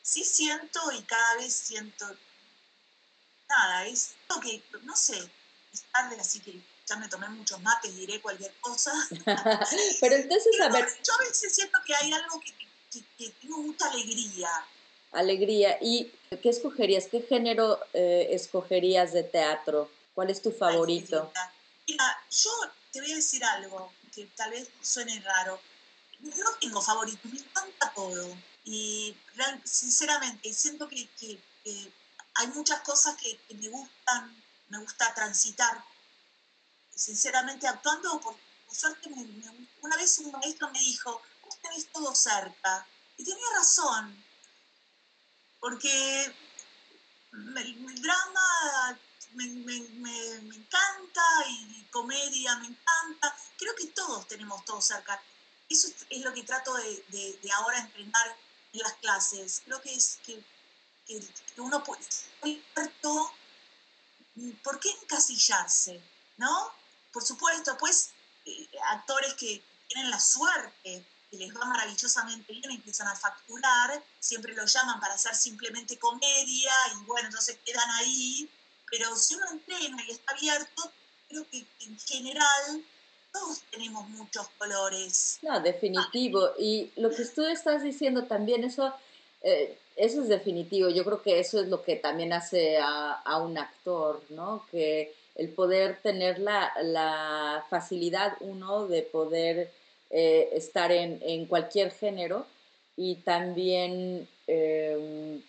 [0.02, 2.14] Sí siento y cada vez siento
[3.48, 5.18] nada, es lo que, no sé,
[5.72, 8.92] es tarde, así que ya me tomé muchos mates, diré cualquier cosa.
[10.00, 10.87] Pero entonces, a ver...
[11.04, 12.52] Yo a veces siento que hay algo que,
[13.18, 14.48] que, tengo mucha alegría.
[15.12, 15.78] Alegría.
[15.80, 17.06] ¿Y qué escogerías?
[17.11, 19.90] ¿Qué género eh, escogerías de teatro?
[20.14, 21.32] ¿Cuál es tu favorito?
[21.87, 22.50] Mira, yo
[22.92, 25.61] te voy a decir algo que tal vez suene raro.
[26.20, 28.37] No tengo favorito, me encanta todo.
[28.64, 29.14] Y
[29.64, 31.38] sinceramente siento que, que,
[32.37, 35.83] hay muchas cosas que, me gustan, me gusta transitar.
[36.94, 38.37] Sinceramente actuando, por,
[38.70, 39.11] suerte,
[39.81, 42.87] una vez un maestro me dijo, vos tenés todo cerca.
[43.16, 44.25] Y tenía razón,
[45.61, 46.35] porque
[47.33, 48.99] el drama
[49.33, 53.37] me, me, me, encanta y comedia me encanta.
[53.59, 55.20] Creo que todos tenemos todo cerca.
[55.68, 58.37] Eso es lo que trato de, de, ahora entrenar
[58.72, 59.62] en las clases.
[59.64, 60.42] Creo que es que,
[61.06, 61.20] que,
[61.58, 62.02] uno puede...
[64.62, 66.00] ¿Por qué encasillarse?
[66.36, 66.70] ¿No?
[67.12, 68.10] Por supuesto, pues
[68.44, 74.54] eh, actores que tienen la suerte que les va maravillosamente bien, empiezan a facturar, siempre
[74.54, 78.48] lo llaman para hacer simplemente comedia y bueno, entonces quedan ahí
[78.90, 80.90] pero si uno entrena y está abierto,
[81.28, 82.84] creo que en general
[83.32, 85.38] todos tenemos muchos colores.
[85.42, 86.52] No, definitivo.
[86.58, 88.94] Y lo que tú estás diciendo también, eso,
[89.42, 90.90] eh, eso es definitivo.
[90.90, 94.64] Yo creo que eso es lo que también hace a, un actor, ¿no?
[94.70, 99.70] Que el poder tener la, facilidad, uno, de poder
[100.11, 102.46] eh, estar en, cualquier género
[102.96, 105.40] y también eh,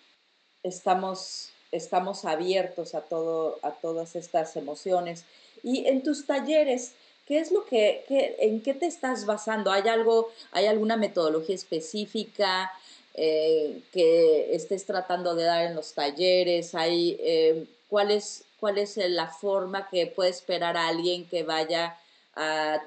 [0.64, 5.26] estamos estamos abiertos a, todo, a todas estas emociones.
[5.64, 6.94] Y en tus talleres,
[7.26, 8.06] ¿qué es lo que,
[8.40, 9.72] en qué te estás basando?
[9.72, 12.72] ¿Hay algo, hay alguna metodología específica
[13.18, 16.76] eh, que estés tratando de dar en los talleres?
[16.76, 22.00] ¿Hay, eh, ¿cuál, es, ¿Cuál es la forma que puede esperar a alguien que vaya
[22.36, 22.80] a,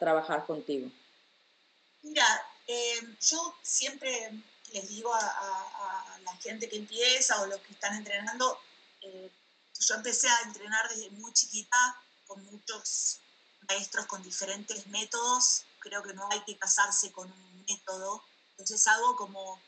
[0.00, 0.90] trabajar contigo?
[2.02, 2.26] Mira,
[2.66, 4.32] eh, yo siempre
[4.72, 8.58] les digo a, la gente que empieza o los que están entrenando,
[9.02, 9.30] eh,
[9.78, 11.76] yo empecé a entrenar desde muy chiquita
[12.26, 13.20] con muchos
[13.68, 15.64] maestros con diferentes métodos.
[15.78, 18.24] Creo que no hay que casarse con un método.
[18.56, 19.60] Entonces hago como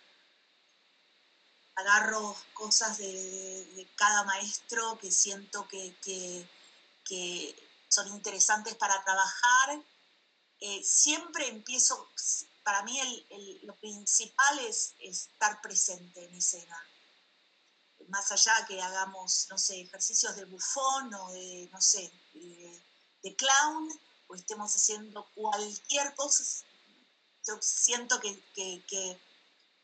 [1.77, 6.49] agarro cosas de, cada maestro que siento que,
[7.89, 9.83] son interesantes para trabajar.
[10.61, 12.11] Eh, siempre empiezo,
[12.65, 12.99] para mí
[13.63, 16.83] lo principal es, estar presente en escena.
[18.09, 23.89] Más allá que hagamos, no sé, ejercicios de bufón o de, no sé, de, clown,
[24.29, 26.45] o estemos haciendo cualquier cosa,
[27.47, 29.21] yo siento que, que,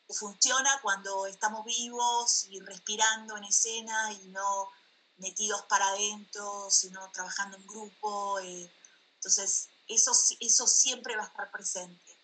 [0.09, 4.68] funciona cuando estamos vivos y respirando en escena y no
[5.16, 8.38] metidos para adentro, sino trabajando en grupo.
[8.40, 8.70] Eh,
[9.14, 12.18] entonces, eso, eso siempre va a estar presente.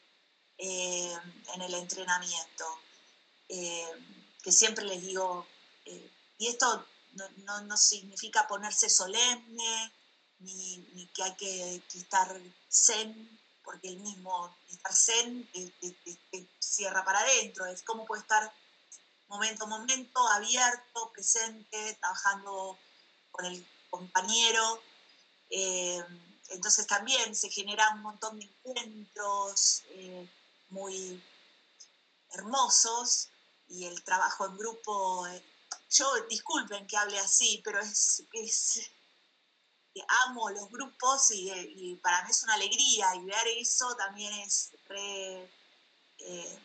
[0.59, 1.17] Eh,
[1.55, 2.67] en el entrenamiento,
[3.49, 3.89] eh,
[4.43, 5.47] que siempre les digo,
[6.37, 6.85] y esto
[7.65, 9.93] no, significa ponerse solemne,
[10.41, 17.67] ni, que hay que, estar zen, porque el mismo estar zen te, cierra para adentro,
[17.67, 18.51] es como puede estar
[19.27, 22.79] momento a momento, abierto, presente, trabajando
[23.31, 24.83] con el compañero.
[25.51, 29.83] entonces también se genera un montón de encuentros,
[30.71, 31.23] muy
[32.31, 33.29] hermosos
[33.69, 35.45] y el trabajo en grupo, eh,
[35.91, 38.91] yo disculpen que hable así, pero es
[40.27, 45.51] amo los grupos y, para mí es una alegría y ver eso también es re,
[46.19, 46.59] eh,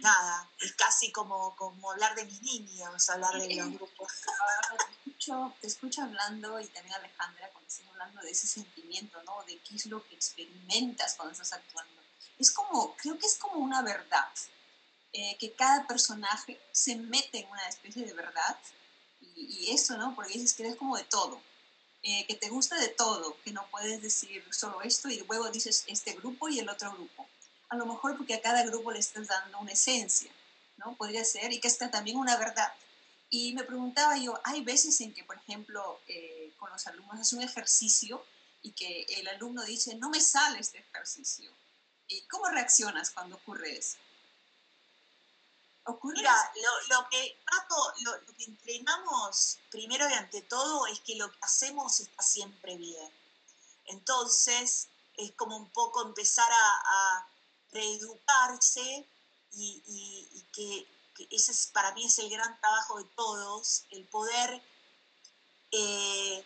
[0.00, 4.12] nada, es casi como, como hablar de mis niños, hablar de los grupos.
[5.04, 9.42] Te escucho, te escucho hablando y también Alejandra cuando estás hablando de ese sentimiento, ¿no?
[9.44, 11.98] De qué es lo que experimentas cuando estás actuando
[12.38, 14.28] es como, creo que es como una verdad,
[15.12, 18.56] eh, que cada personaje se mete en una especie de verdad,
[19.34, 20.14] y, eso, ¿no?
[20.14, 21.40] Porque dices que eres como de todo,
[22.02, 25.84] eh, que te gusta de todo, que no puedes decir solo esto y luego dices
[25.88, 27.26] este grupo y el otro grupo.
[27.68, 30.30] A lo mejor porque a cada grupo le estás dando una esencia,
[30.76, 30.96] ¿no?
[30.96, 32.72] Podría ser, y que está también una verdad.
[33.30, 37.32] Y me preguntaba yo, hay veces en que, por ejemplo, eh, con los alumnos es
[37.32, 38.24] un ejercicio
[38.62, 41.52] y que el alumno dice, no me sale este ejercicio.
[42.06, 43.98] ¿Y cómo reaccionas cuando ocurre eso?
[46.02, 46.52] Mira,
[46.90, 47.38] lo, que
[48.00, 53.10] lo, que entrenamos primero y ante todo es que lo que hacemos está siempre bien.
[53.86, 57.26] Entonces, es como un poco empezar a,
[57.70, 59.06] reeducarse
[59.52, 60.86] y, que,
[61.30, 64.62] ese es, para mí es el gran trabajo de todos, el poder,
[65.72, 66.44] eh,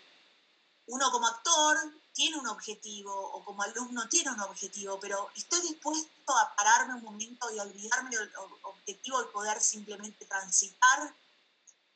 [0.87, 1.79] uno como actor
[2.13, 7.03] tiene un objetivo o como alumno tiene un objetivo, pero estoy dispuesto a pararme un
[7.03, 8.31] momento y olvidarme del
[8.63, 11.15] objetivo y poder simplemente transitar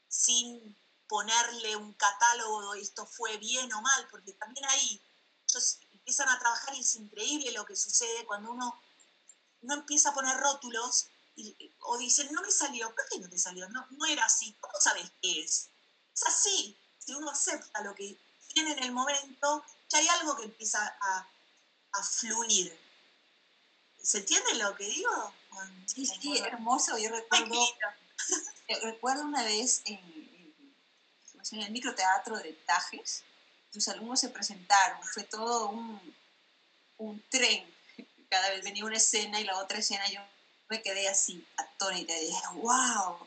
[0.08, 0.76] sin
[1.08, 5.00] ponerle un catálogo de esto fue bien o mal, porque también ahí
[5.48, 8.80] ellos empiezan a trabajar y es increíble lo que sucede cuando uno
[9.62, 11.08] no empieza a poner rótulos
[11.80, 13.68] o dicen, no me salió, ¿por qué no te salió?
[13.68, 15.68] No, no era así, ¿cómo sabes qué es?
[16.14, 20.44] Es así, si uno acepta lo que tiene en el momento, ya hay algo que
[20.44, 21.28] empieza a,
[21.92, 22.78] a fluir.
[24.02, 25.34] ¿Se entiende lo que digo?
[25.86, 26.96] Sí, sí, hermoso.
[26.98, 27.54] Yo recuerdo,
[28.82, 29.98] recuerdo una vez en,
[31.52, 33.24] en el microteatro de Tajes,
[33.72, 36.16] tus alumnos se presentaron, fue todo un,
[36.98, 37.72] un tren,
[38.28, 40.20] cada vez venía una escena y la otra escena yo
[40.68, 43.18] me quedé así atónita y dije, wow,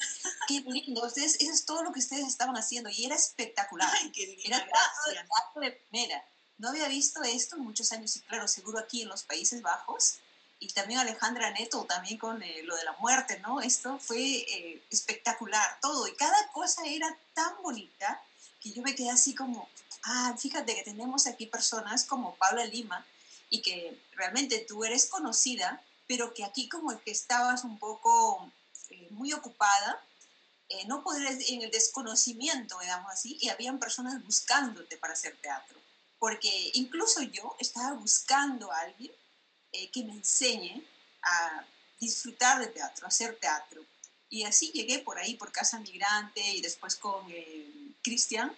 [0.47, 3.89] qué lindo, ustedes, eso es todo lo que ustedes estaban haciendo y era espectacular,
[4.43, 6.26] era teatro de primera.
[6.60, 10.20] No había visto esto en muchos años y claro, seguro aquí en los Países Bajos
[10.60, 13.62] y también Alejandra Neto, también con eh, lo de la muerte, ¿no?
[13.62, 18.22] Esto fue eh, espectacular, todo, y cada cosa era tan bonita
[18.60, 19.70] que yo me quedé así como,
[20.03, 23.05] ah, fíjate que tenemos aquí personas como Paula Lima,
[23.49, 28.51] y que realmente tú eres conocida, pero que aquí como que estabas un poco
[28.89, 30.03] eh, muy ocupada,
[30.86, 35.80] no podrías, en el desconocimiento, digamos así, y habían personas buscándote para hacer teatro,
[36.20, 39.11] porque incluso yo estaba buscando a alguien
[39.72, 40.84] eh, que me enseñe
[41.24, 41.65] a
[41.99, 43.84] disfrutar de teatro, hacer teatro.
[44.30, 48.55] Y así llegué por ahí, por Casa Migrante, y después con eh, Cristian,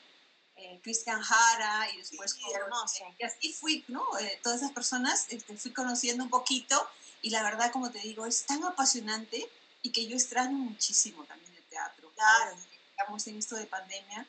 [0.55, 2.53] eh, Cristian Jara, y después con...
[2.53, 3.05] Hermoso.
[3.18, 4.03] y así fui, ¿no?
[4.43, 6.88] todas esas personas este, fui conociendo un poquito,
[7.22, 9.49] y la verdad, como te digo, es tan apasionante
[9.84, 12.12] y que yo extraño muchísimo también el teatro.
[12.16, 12.57] Claro.
[12.89, 14.28] Estamos en esto de pandemia,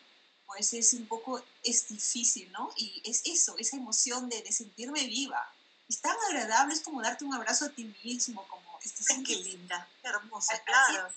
[0.52, 2.70] pues es un poco, es difícil, ¿no?
[2.76, 5.50] Y es eso, esa emoción de, de sentirme viva,
[5.88, 8.78] es tan agradable, es como darte un abrazo a ti mismo, como...
[8.84, 11.08] Este, qué linda, qué hermosa, claro.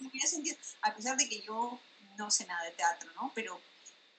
[0.81, 1.79] a pesar de que yo
[2.15, 3.31] no sé nada de teatro, ¿no?
[3.33, 3.59] Pero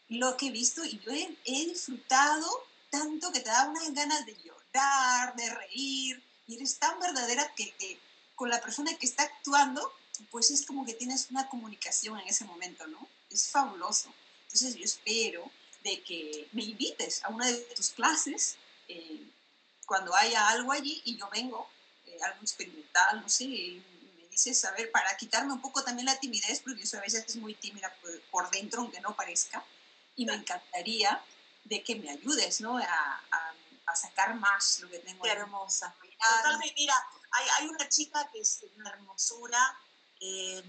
[0.08, 2.48] lo que he visto y yo he, disfrutado
[2.90, 8.00] tanto que te da unas ganas de llorar, de reír, y eres tan verdadera que,
[8.34, 9.92] con la persona que está actuando,
[10.30, 13.06] pues es como que tienes una comunicación en ese momento, ¿no?
[13.30, 14.12] Es fabuloso.
[14.46, 15.50] Entonces yo espero
[15.82, 18.56] de que me invites a una de tus clases.
[18.88, 19.30] Eh,
[19.86, 21.68] cuando haya algo allí y yo vengo,
[22.06, 23.84] eh, algo experimental, no sé, y
[24.16, 27.24] me dices, a ver, para quitarme un poco también la timidez, porque yo a veces
[27.28, 27.92] es muy tímida
[28.30, 29.64] por, dentro, aunque no parezca,
[30.16, 31.22] y me encantaría
[31.64, 32.78] de que me ayudes, ¿no?
[32.78, 33.52] A, a,
[33.94, 35.24] sacar más lo que tengo.
[35.24, 35.94] Qué hermosa.
[36.18, 36.94] Totalmente, mira,
[37.30, 39.58] hay, hay, una chica que es una hermosura
[40.20, 40.62] el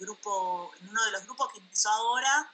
[0.00, 2.52] grupo, en uno de los grupos que empezó ahora,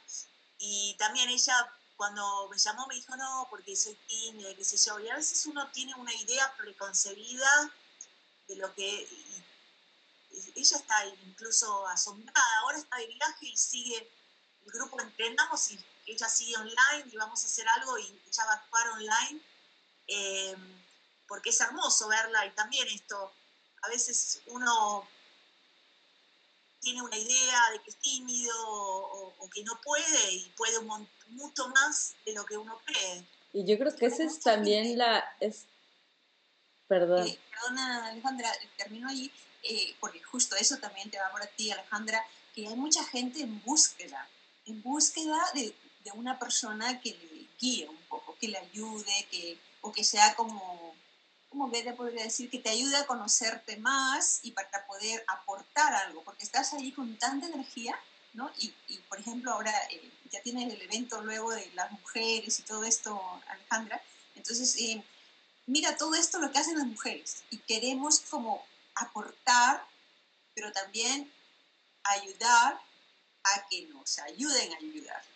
[0.59, 4.99] y también ella cuando me llamó me dijo, no, porque soy tímida, qué sé yo,
[5.01, 7.73] y a veces uno tiene una idea preconcebida
[8.49, 9.09] de lo que...
[10.55, 14.13] ella está incluso asombrada, ahora está de viaje y sigue,
[14.67, 18.53] el grupo entrenamos y ella sigue online y vamos a hacer algo y ella va
[18.53, 19.41] a actuar online,
[20.09, 20.85] em,
[21.27, 23.33] porque es hermoso verla y también esto,
[23.83, 25.09] a veces uno
[26.81, 32.15] tiene una idea de que es tímido o, que no puede y puede mucho más
[32.25, 33.25] de lo que uno cree.
[33.53, 35.25] Y yo creo que esa es también la...
[35.41, 35.67] Es...
[36.89, 37.27] Perdón.
[37.27, 39.31] Eh, perdona, Alejandra, termino allí,
[39.63, 42.25] eh, porque justo eso también te va por ti, Alejandra,
[42.55, 44.29] que hay mucha gente en búsqueda,
[44.67, 45.75] en búsqueda de,
[46.05, 50.35] de una persona que le guíe un poco, que le ayude, que, o que sea
[50.35, 50.95] como
[51.49, 55.95] como que te podría decir que te ayuda a conocerte más y para poder aportar
[55.95, 57.99] algo, porque estás ahí con tanta energía,
[58.35, 58.51] ¿no?
[58.59, 58.73] Y,
[59.09, 63.21] por ejemplo, ahora eh, ya tienes el evento luego de las mujeres y todo esto,
[63.49, 64.03] Alejandra.
[64.35, 65.03] Entonces, eh,
[65.67, 69.87] mira todo esto lo que hacen las mujeres y queremos como aportar,
[70.55, 71.33] pero también
[72.05, 72.81] ayudar
[73.45, 75.36] a que nos ayuden a ayudar.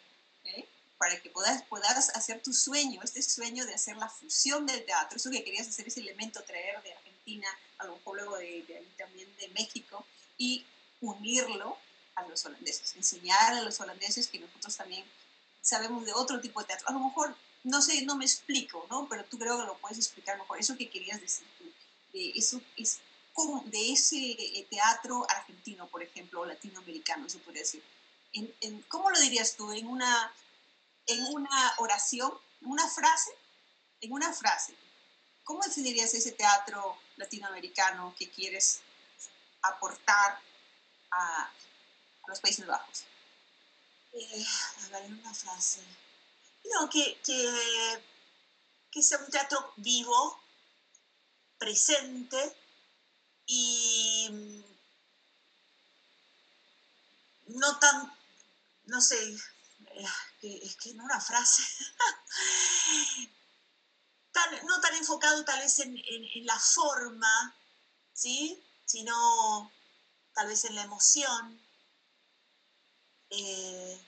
[1.00, 5.16] Para que puedas, puedas hacer tu sueño, este sueño de hacer la fusión del teatro,
[5.16, 7.48] eso que querías hacer, ese elemento traer de Argentina,
[7.78, 10.04] a lo mejor luego de, de también de México,
[10.36, 10.66] y
[11.00, 11.78] unirlo
[12.16, 15.02] a los holandeses, enseñar a los holandeses que nosotros también
[15.62, 16.88] sabemos de otro tipo de teatro.
[16.90, 17.34] A lo mejor,
[17.64, 19.08] no sé, no me explico, ¿no?
[19.08, 20.60] Pero tú creo que lo puedes explicar mejor.
[20.60, 21.64] Eso que querías decir tú,
[22.12, 23.00] de, eso es
[23.64, 27.82] de ese eh, teatro argentino, por ejemplo, o latinoamericano, se puede decir.
[28.34, 29.72] En, en, ¿Cómo lo dirías tú?
[29.72, 30.30] En una
[31.10, 32.32] en una oración,
[32.62, 33.32] una frase,
[34.00, 34.74] en una frase,
[35.44, 38.80] ¿cómo definirías ese teatro latinoamericano que quieres
[39.62, 40.40] aportar
[41.10, 41.50] a,
[42.28, 43.04] los Países Bajos?
[44.12, 44.44] Eh,
[44.84, 45.80] a ver, una frase.
[46.72, 48.04] No, que, que,
[48.92, 50.40] que sea un teatro vivo,
[51.58, 52.56] presente
[53.46, 54.62] y mm,
[57.58, 58.12] no tan,
[58.86, 59.36] no sé,
[59.86, 60.04] eh,
[60.42, 61.62] es que en una frase,
[64.66, 65.96] no tan enfocado tal vez en,
[66.46, 67.56] la forma,
[68.12, 68.62] ¿sí?
[68.84, 69.70] sino
[70.34, 71.60] tal vez en la emoción,
[73.30, 74.00] eh,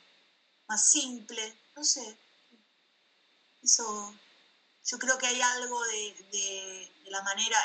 [0.69, 2.19] más simple, no sé.
[3.63, 4.15] Eso,
[4.85, 7.59] yo creo que hay algo de, la manera,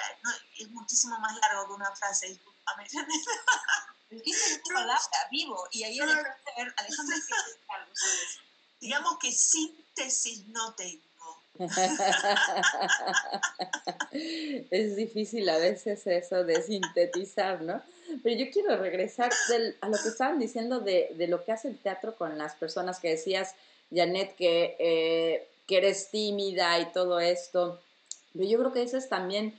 [0.59, 2.87] es muchísimo más largo que una frase, discúlpame.
[4.09, 4.99] Es palabra,
[5.31, 6.37] vivo, y ahí Alejandra,
[6.77, 7.17] Alejandra
[7.67, 7.93] algo
[8.79, 11.01] Digamos que síntesis no tengo.
[14.71, 17.81] es difícil a veces eso de sintetizar, ¿no?
[18.23, 19.31] Pero yo quiero regresar
[19.81, 23.09] a lo que estaban diciendo de, lo que hace el teatro con las personas que
[23.09, 23.55] decías,
[23.93, 27.81] Janet, que, eh, que eres tímida y todo esto.
[28.33, 29.57] Pero yo creo que esa es también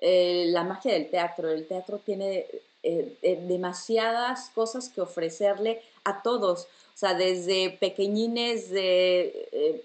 [0.00, 1.50] eh, la magia del teatro.
[1.50, 2.46] El teatro tiene
[2.82, 3.16] eh,
[3.48, 6.62] demasiadas cosas que ofrecerle a todos.
[6.94, 9.84] O sea, desde pequeñines de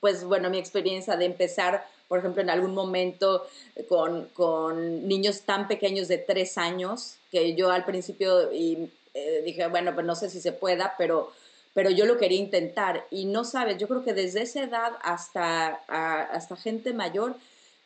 [0.00, 3.46] pues bueno, mi experiencia de empezar, por ejemplo, en algún momento
[3.88, 9.94] con, niños tan pequeños de tres años, que yo al principio y, eh, dije, bueno,
[9.94, 11.32] pues no sé si se pueda, pero,
[11.74, 13.04] pero yo lo quería intentar.
[13.10, 17.36] Y no sabes, yo creo que desde esa edad hasta, hasta gente mayor,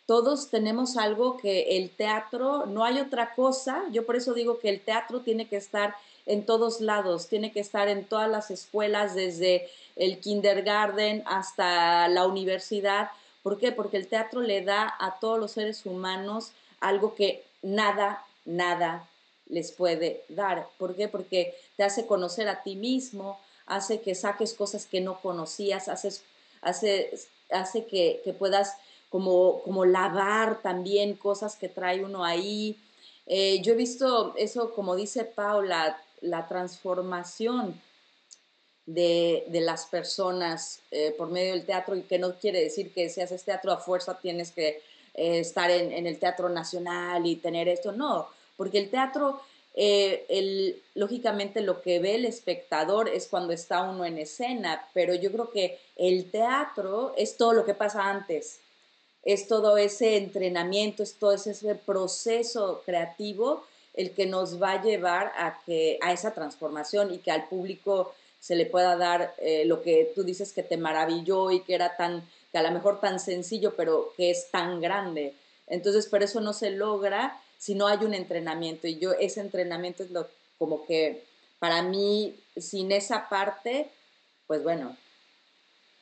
[0.07, 4.69] todos tenemos algo que el teatro, no hay otra cosa, yo por eso digo que
[4.69, 5.95] el teatro tiene que estar
[6.27, 12.27] en todos lados, tiene que estar en todas las escuelas, desde el kindergarten hasta la
[12.27, 13.11] universidad.
[13.43, 13.73] ¿Por qué?
[13.73, 19.09] Porque el teatro le da a todos los seres humanos algo que nada, nada
[19.49, 20.69] les puede dar.
[20.79, 21.09] ¿Por qué?
[21.09, 26.13] Porque te hace conocer a ti mismo, hace que saques cosas que no conocías, hace,
[26.61, 28.77] hace que, que puedas
[29.13, 32.77] como, lavar también cosas que trae uno ahí.
[33.27, 37.81] Eh, yo he visto eso, como dice Paula, la transformación
[38.87, 43.21] de, las personas eh, por medio del teatro y que no quiere decir que si
[43.21, 44.83] haces teatro a fuerza tienes que
[45.15, 49.41] eh, estar en, el Teatro Nacional y tener esto, no, porque el teatro,
[49.75, 55.15] eh, el, lógicamente lo que ve el espectador es cuando está uno en escena, pero
[55.15, 58.61] yo creo que el teatro es todo lo que pasa antes,
[59.23, 63.65] es todo ese entrenamiento, es todo ese proceso creativo
[63.95, 68.15] el que nos va a llevar a, que, a esa transformación y que al público
[68.41, 71.97] se le pueda dar eh, lo que tú dices que te maravilló y que era
[71.97, 75.35] tan, que a lo mejor tan sencillo, pero que es tan grande.
[75.69, 78.89] Entonces, por eso no se logra si no hay un entrenamiento.
[78.89, 80.27] Y yo, ese entrenamiento es lo
[80.59, 81.25] como que
[81.61, 83.89] para mí, sin esa parte,
[84.49, 84.97] pues bueno,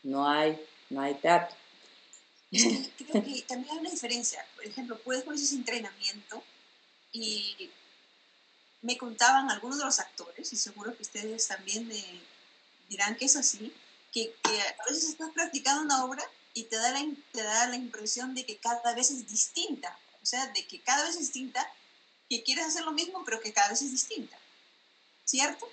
[0.03, 0.59] no hay,
[0.89, 1.55] no hay teatro.
[2.51, 4.45] Creo que también hay una diferencia.
[4.57, 6.43] Por ejemplo, puedes poner ese entrenamiento
[7.13, 7.71] y
[8.83, 12.03] me contaban algunos de los actores, y seguro que ustedes también me
[12.89, 13.73] dirán que es así,
[14.13, 16.25] que, a veces estás practicando una obra
[16.55, 20.27] y te da, la, te da la impresión de que cada vez es distinta, o
[20.27, 21.67] sea, de que cada vez es distinta,
[22.29, 24.39] que quieres hacer lo mismo, pero que cada vez es distinta.
[25.25, 25.69] ¿Cierto?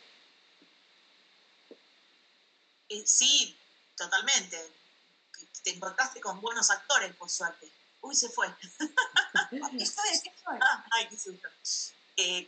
[2.89, 3.55] Eh, sí,
[3.95, 4.57] totalmente.
[5.67, 7.69] Te encontraste con buenos actores, por suerte.
[7.99, 8.47] Uy, se fue.
[9.51, 10.57] ¿Qué fue?
[10.61, 11.49] Ah, ay, qué susto.
[12.15, 12.47] Eh,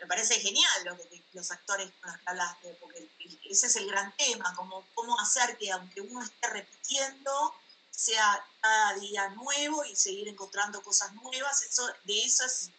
[0.00, 3.06] me parece genial lo que los actores con los que hablaste, porque
[3.50, 7.54] ese es el gran tema, como cómo hacer que aunque uno esté repitiendo,
[7.90, 12.70] sea cada día nuevo y seguir encontrando cosas nuevas, eso, de eso es,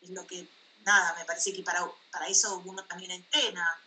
[0.00, 0.48] lo que,
[0.80, 3.80] nada, me parece que para, para eso uno también entrena,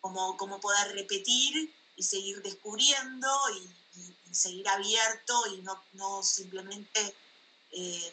[0.00, 3.70] como, como poder repetir y seguir descubriendo y,
[4.32, 7.14] seguir abierto y no, no simplemente...
[7.72, 8.12] Eh,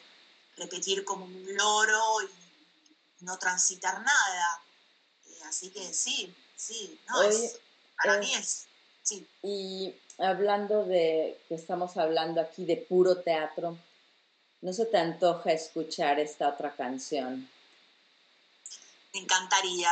[0.58, 4.62] repetir como un loro y no transitar nada.
[5.28, 7.60] Eh, así que sí, sí, no, es,
[8.02, 8.68] para mí es,
[9.02, 9.28] sí.
[9.42, 13.78] Y hablando de, que estamos hablando aquí de puro teatro,
[14.62, 17.50] ¿no se te antoja escuchar esta otra canción?
[19.14, 19.92] Me encantaría.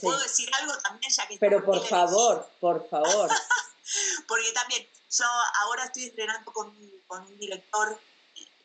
[0.00, 1.38] ¿Puedo decir algo también ya que...
[1.38, 3.30] Pero por favor, por favor.
[4.28, 5.24] Porque también yo
[5.60, 6.74] ahora estoy entrenando con,
[7.06, 8.00] con un director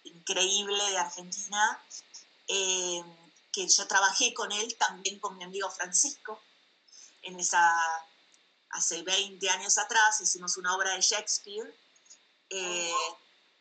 [0.03, 1.83] increíble de Argentina,
[2.47, 3.03] eh,
[3.51, 6.41] que yo trabajé con él también con mi amigo Francisco,
[7.23, 7.73] en esa,
[8.69, 11.75] hace 20 años atrás hicimos una obra de Shakespeare.
[12.49, 12.93] Eh,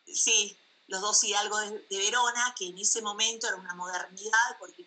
[0.05, 0.57] sí,
[0.87, 4.85] los dos hidalgos de, Verona, que en ese momento era una modernidad, porque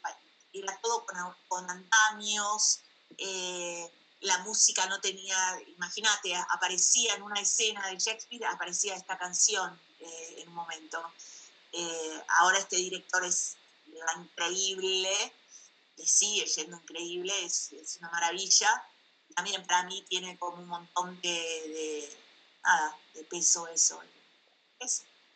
[0.53, 1.07] era todo
[1.49, 2.81] con, andamios,
[3.19, 3.91] eh,
[4.21, 5.37] la música no tenía,
[5.69, 11.03] imagínate, aparecía en una escena de Shakespeare, aparecía esta canción eh, en un momento.
[11.73, 13.57] Eh, ahora este director es
[14.19, 15.11] increíble,
[15.97, 17.71] le sigue yendo increíble, es,
[18.01, 18.85] una maravilla.
[19.35, 22.11] También para mí tiene como un montón de,
[23.15, 24.01] de peso eso.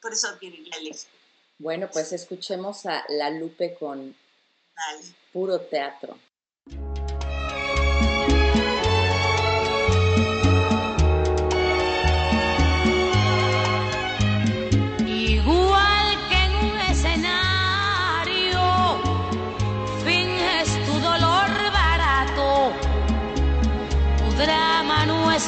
[0.00, 1.08] Por eso tiene la elegir.
[1.58, 4.14] Bueno, pues escuchemos a La Lupe con
[5.32, 6.16] puro teatro.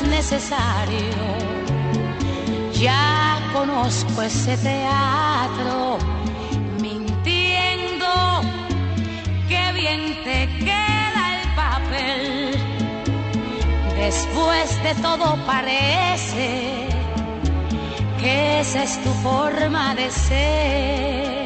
[0.03, 1.15] necesario.
[2.73, 5.99] Ya conozco ese teatro,
[10.25, 12.53] te queda el papel.
[13.97, 16.89] Después de todo parece
[18.21, 21.46] que esa es tu forma de ser.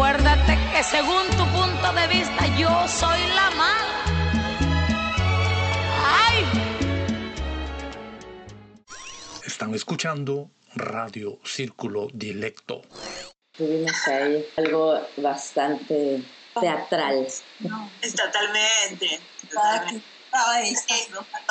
[0.00, 4.04] Acuérdate que según tu punto de vista yo soy la mala.
[6.06, 6.46] ¡Ay!
[9.44, 12.80] Están escuchando Radio Círculo Dilecto.
[13.52, 16.22] Tuvimos ahí algo bastante
[16.58, 17.26] teatral.
[17.58, 19.20] No, es totalmente.
[19.50, 20.02] totalmente.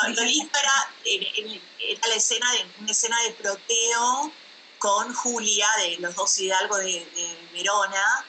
[0.08, 4.32] Lo lindo era, la escena de, una escena de proteo
[4.80, 7.06] con Julia, de los dos hidalgos de,
[7.54, 8.26] Verona,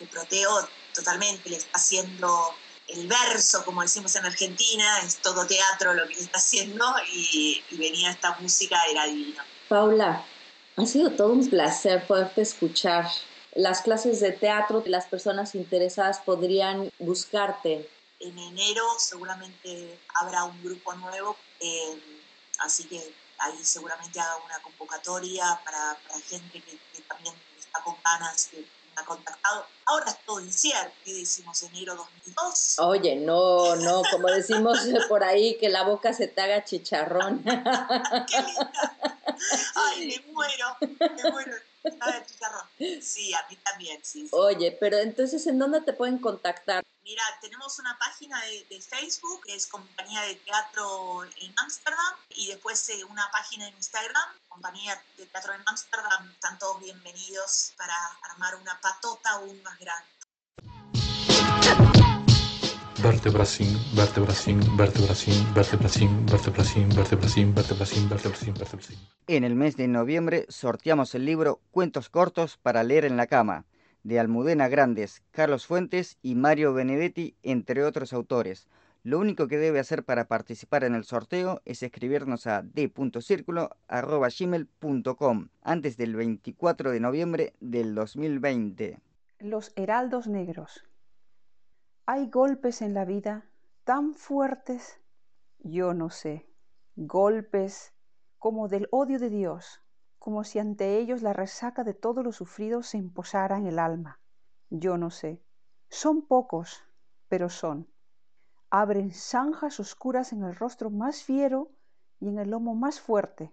[0.00, 2.54] que Proteo totalmente le está haciendo
[2.88, 7.62] el verso, como decimos en Argentina, es todo teatro lo que le está haciendo y,
[7.70, 9.40] y venía esta música, era divino.
[9.68, 10.24] Paula,
[10.76, 13.08] ha sido todo un placer poderte escuchar.
[13.54, 17.88] Las clases de teatro, las personas interesadas podrían buscarte
[18.20, 22.22] en enero seguramente habrá un grupo nuevo, eh,
[22.60, 25.96] así que ahí seguramente haga una convocatoria para,
[26.28, 26.78] gente que,
[27.08, 28.66] también está con ganas, que me
[29.00, 29.66] ha contactado.
[29.86, 31.62] Ahora es todo incierto, ¿qué decimos?
[31.62, 32.78] Enero 2002.
[32.78, 34.78] Oye, no, no, como decimos
[35.08, 37.42] por ahí, que la boca se te haga chicharrón.
[37.42, 38.72] ¡Qué linda!
[39.74, 41.52] Ay, me muero, me muero.
[43.00, 46.84] Sí, a mí también, sí, Oye, pero entonces, ¿en dónde te pueden contactar?
[47.02, 48.38] Mira, tenemos una página
[48.68, 53.74] de, Facebook, que es Compañía de Teatro en Ámsterdam, y después eh, una página en
[53.74, 56.30] Instagram, Compañía de Teatro en Ámsterdam.
[56.30, 57.94] Están todos bienvenidos para
[58.30, 60.10] armar una patota aún más grande.
[63.02, 68.98] Vertebracín, vertebracín, vertebracín, vertebracín, vertebracín, vertebracín, vertebracín, vertebracín, vertebracín.
[69.26, 73.64] En el mes de noviembre sorteamos el libro Cuentos cortos para leer en la cama,
[74.02, 78.68] de Almudena Grandes, Carlos Fuentes y Mario Benedetti, entre otros autores.
[79.02, 85.96] Lo único que debe hacer para participar en el sorteo es escribirnos a d.circulo.gmail.com antes
[85.96, 89.00] del 24 de noviembre del 2020.
[89.38, 90.84] Los Heraldos Negros.
[92.04, 93.46] Hay golpes en la vida
[93.84, 95.00] tan fuertes,
[95.60, 96.46] yo no sé,
[96.96, 97.94] golpes
[98.38, 99.80] como del odio de Dios,
[100.20, 104.20] como si ante ellos la resaca de todo lo sufrido se imposara en el alma.
[104.68, 105.42] Yo no sé.
[105.88, 106.84] Son pocos,
[107.26, 107.88] pero son.
[108.70, 111.72] Abren zanjas oscuras en el rostro más fiero
[112.20, 113.52] y en el lomo más fuerte.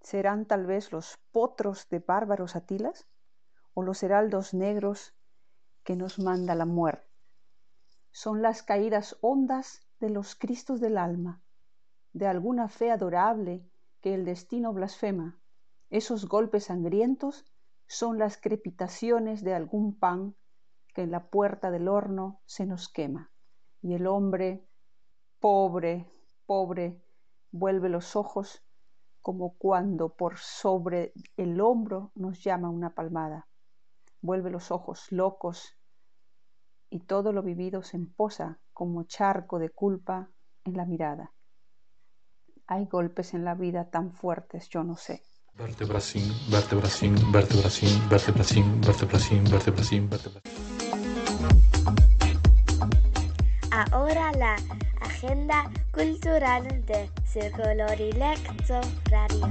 [0.00, 3.06] ¿Serán tal vez los potros de bárbaros atilas?
[3.74, 5.14] ¿O los heraldos negros
[5.84, 7.06] que nos manda la muerte?
[8.16, 11.42] son las caídas hondas de los Cristos del alma,
[12.14, 15.38] de alguna fe adorable que el destino blasfema.
[15.90, 17.44] Esos golpes sangrientos
[17.86, 20.34] son las crepitaciones de algún pan
[20.94, 23.30] que en la puerta del horno se nos quema.
[23.82, 24.66] Y el hombre,
[25.38, 26.10] pobre,
[26.46, 27.00] pobre,
[27.52, 28.64] vuelve los ojos
[29.22, 33.46] como cuando por sobre el hombro nos llama una palmada.
[34.20, 35.76] Vuelve los ojos locos
[36.90, 40.30] y todo lo vivido se emposa como charco de culpa
[40.64, 41.32] en la mirada.
[42.66, 45.22] Hay golpes en la vida tan fuertes, yo no sé.
[45.58, 50.52] Vertebracín, vertebracín, vertebracín, vertebracín, vertebracín, vertebracín, vertebracín.
[53.90, 54.56] Ahora la
[55.00, 58.80] agenda cultural de Círculo Directo
[59.10, 59.50] Radio.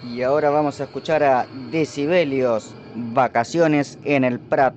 [0.00, 4.74] Y ahora vamos a escuchar a Decibelios, Vacaciones en el Prat.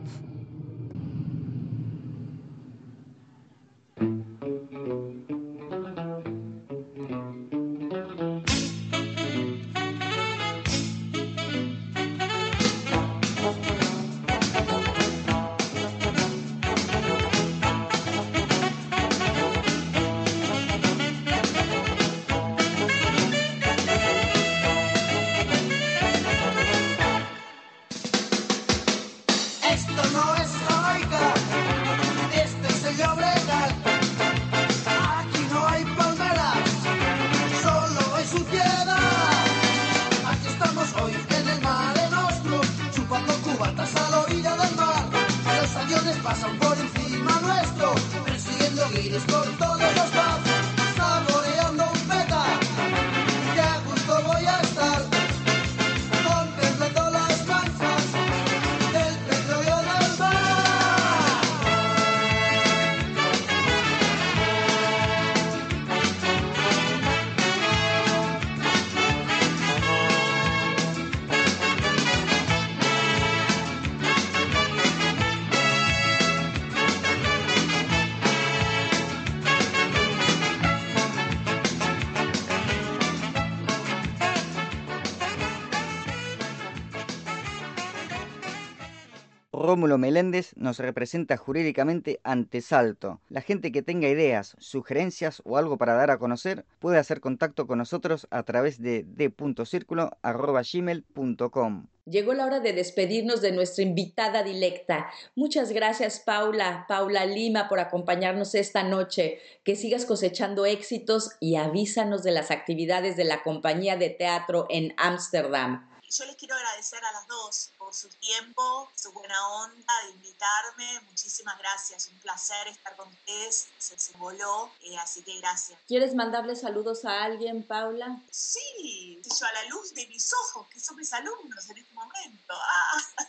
[89.71, 93.21] Rómulo Meléndez nos representa jurídicamente ante Salto.
[93.29, 97.67] La gente que tenga ideas, sugerencias o algo para dar a conocer puede hacer contacto
[97.67, 101.87] con nosotros a través de d.circulo.gmail.com.
[102.03, 105.09] Llegó la hora de despedirnos de nuestra invitada dilecta.
[105.35, 109.39] Muchas gracias Paula, Paula Lima, por acompañarnos esta noche.
[109.63, 114.93] Que sigas cosechando éxitos y avísanos de las actividades de la compañía de teatro en
[114.97, 115.89] Ámsterdam.
[116.11, 120.99] Yo les quiero agradecer a las dos por su tiempo, su buena onda de invitarme.
[121.07, 123.69] Muchísimas gracias, un placer estar con ustedes.
[123.77, 125.79] Se, se voló, eh, así que gracias.
[125.87, 128.21] ¿Quieres mandarle saludos a alguien, Paula?
[128.29, 132.53] Sí, yo a la luz de mis ojos, que son mis alumnos en este momento.
[132.73, 133.27] Ah.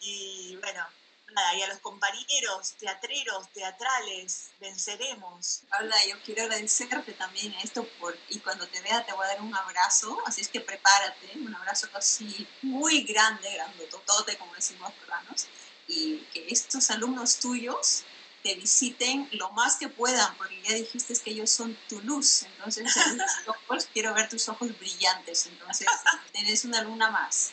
[0.00, 0.86] Y bueno,
[1.34, 5.62] nada, y a los compañeros teatreros, teatrales, venceremos.
[5.68, 9.42] Paula, yo quiero agradecerte también esto por, y cuando te vea te voy a dar
[9.42, 15.46] un abrazo, así es que prepárate, un abrazo así muy grande, grandototote, como decimos peruanos,
[15.86, 18.04] y que estos alumnos tuyos
[18.42, 22.92] te visiten lo más que puedan, porque ya dijiste que ellos son tu luz, entonces
[23.92, 25.88] quiero ver tus ojos brillantes, entonces
[26.32, 27.52] tenés una luna más.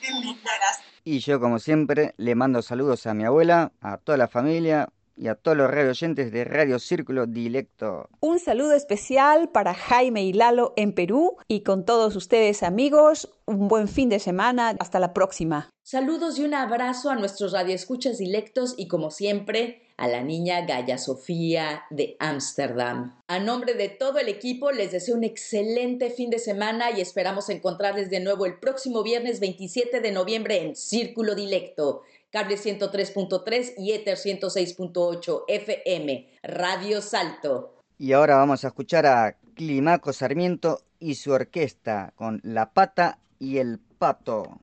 [0.00, 0.91] Muchas gracias.
[1.04, 5.28] Y yo, como siempre, le mando saludos a mi abuela, a toda la familia y
[5.28, 8.08] a todos los radio oyentes de Radio Círculo Dilecto.
[8.20, 13.68] Un saludo especial para Jaime y Lalo en Perú y con todos ustedes amigos, un
[13.68, 15.70] buen fin de semana, hasta la próxima.
[15.82, 20.98] Saludos y un abrazo a nuestros radioescuchas dilectos y como siempre a la niña Gaya
[20.98, 23.14] Sofía de Ámsterdam.
[23.28, 27.48] A nombre de todo el equipo les deseo un excelente fin de semana y esperamos
[27.50, 33.92] encontrarles de nuevo el próximo viernes 27 de noviembre en Círculo Dilecto, cable 103.3 y
[33.92, 37.76] Ether 106.8 FM, Radio Salto.
[37.96, 43.58] Y ahora vamos a escuchar a Climaco Sarmiento y su orquesta con La Pata y
[43.58, 44.58] el Pato.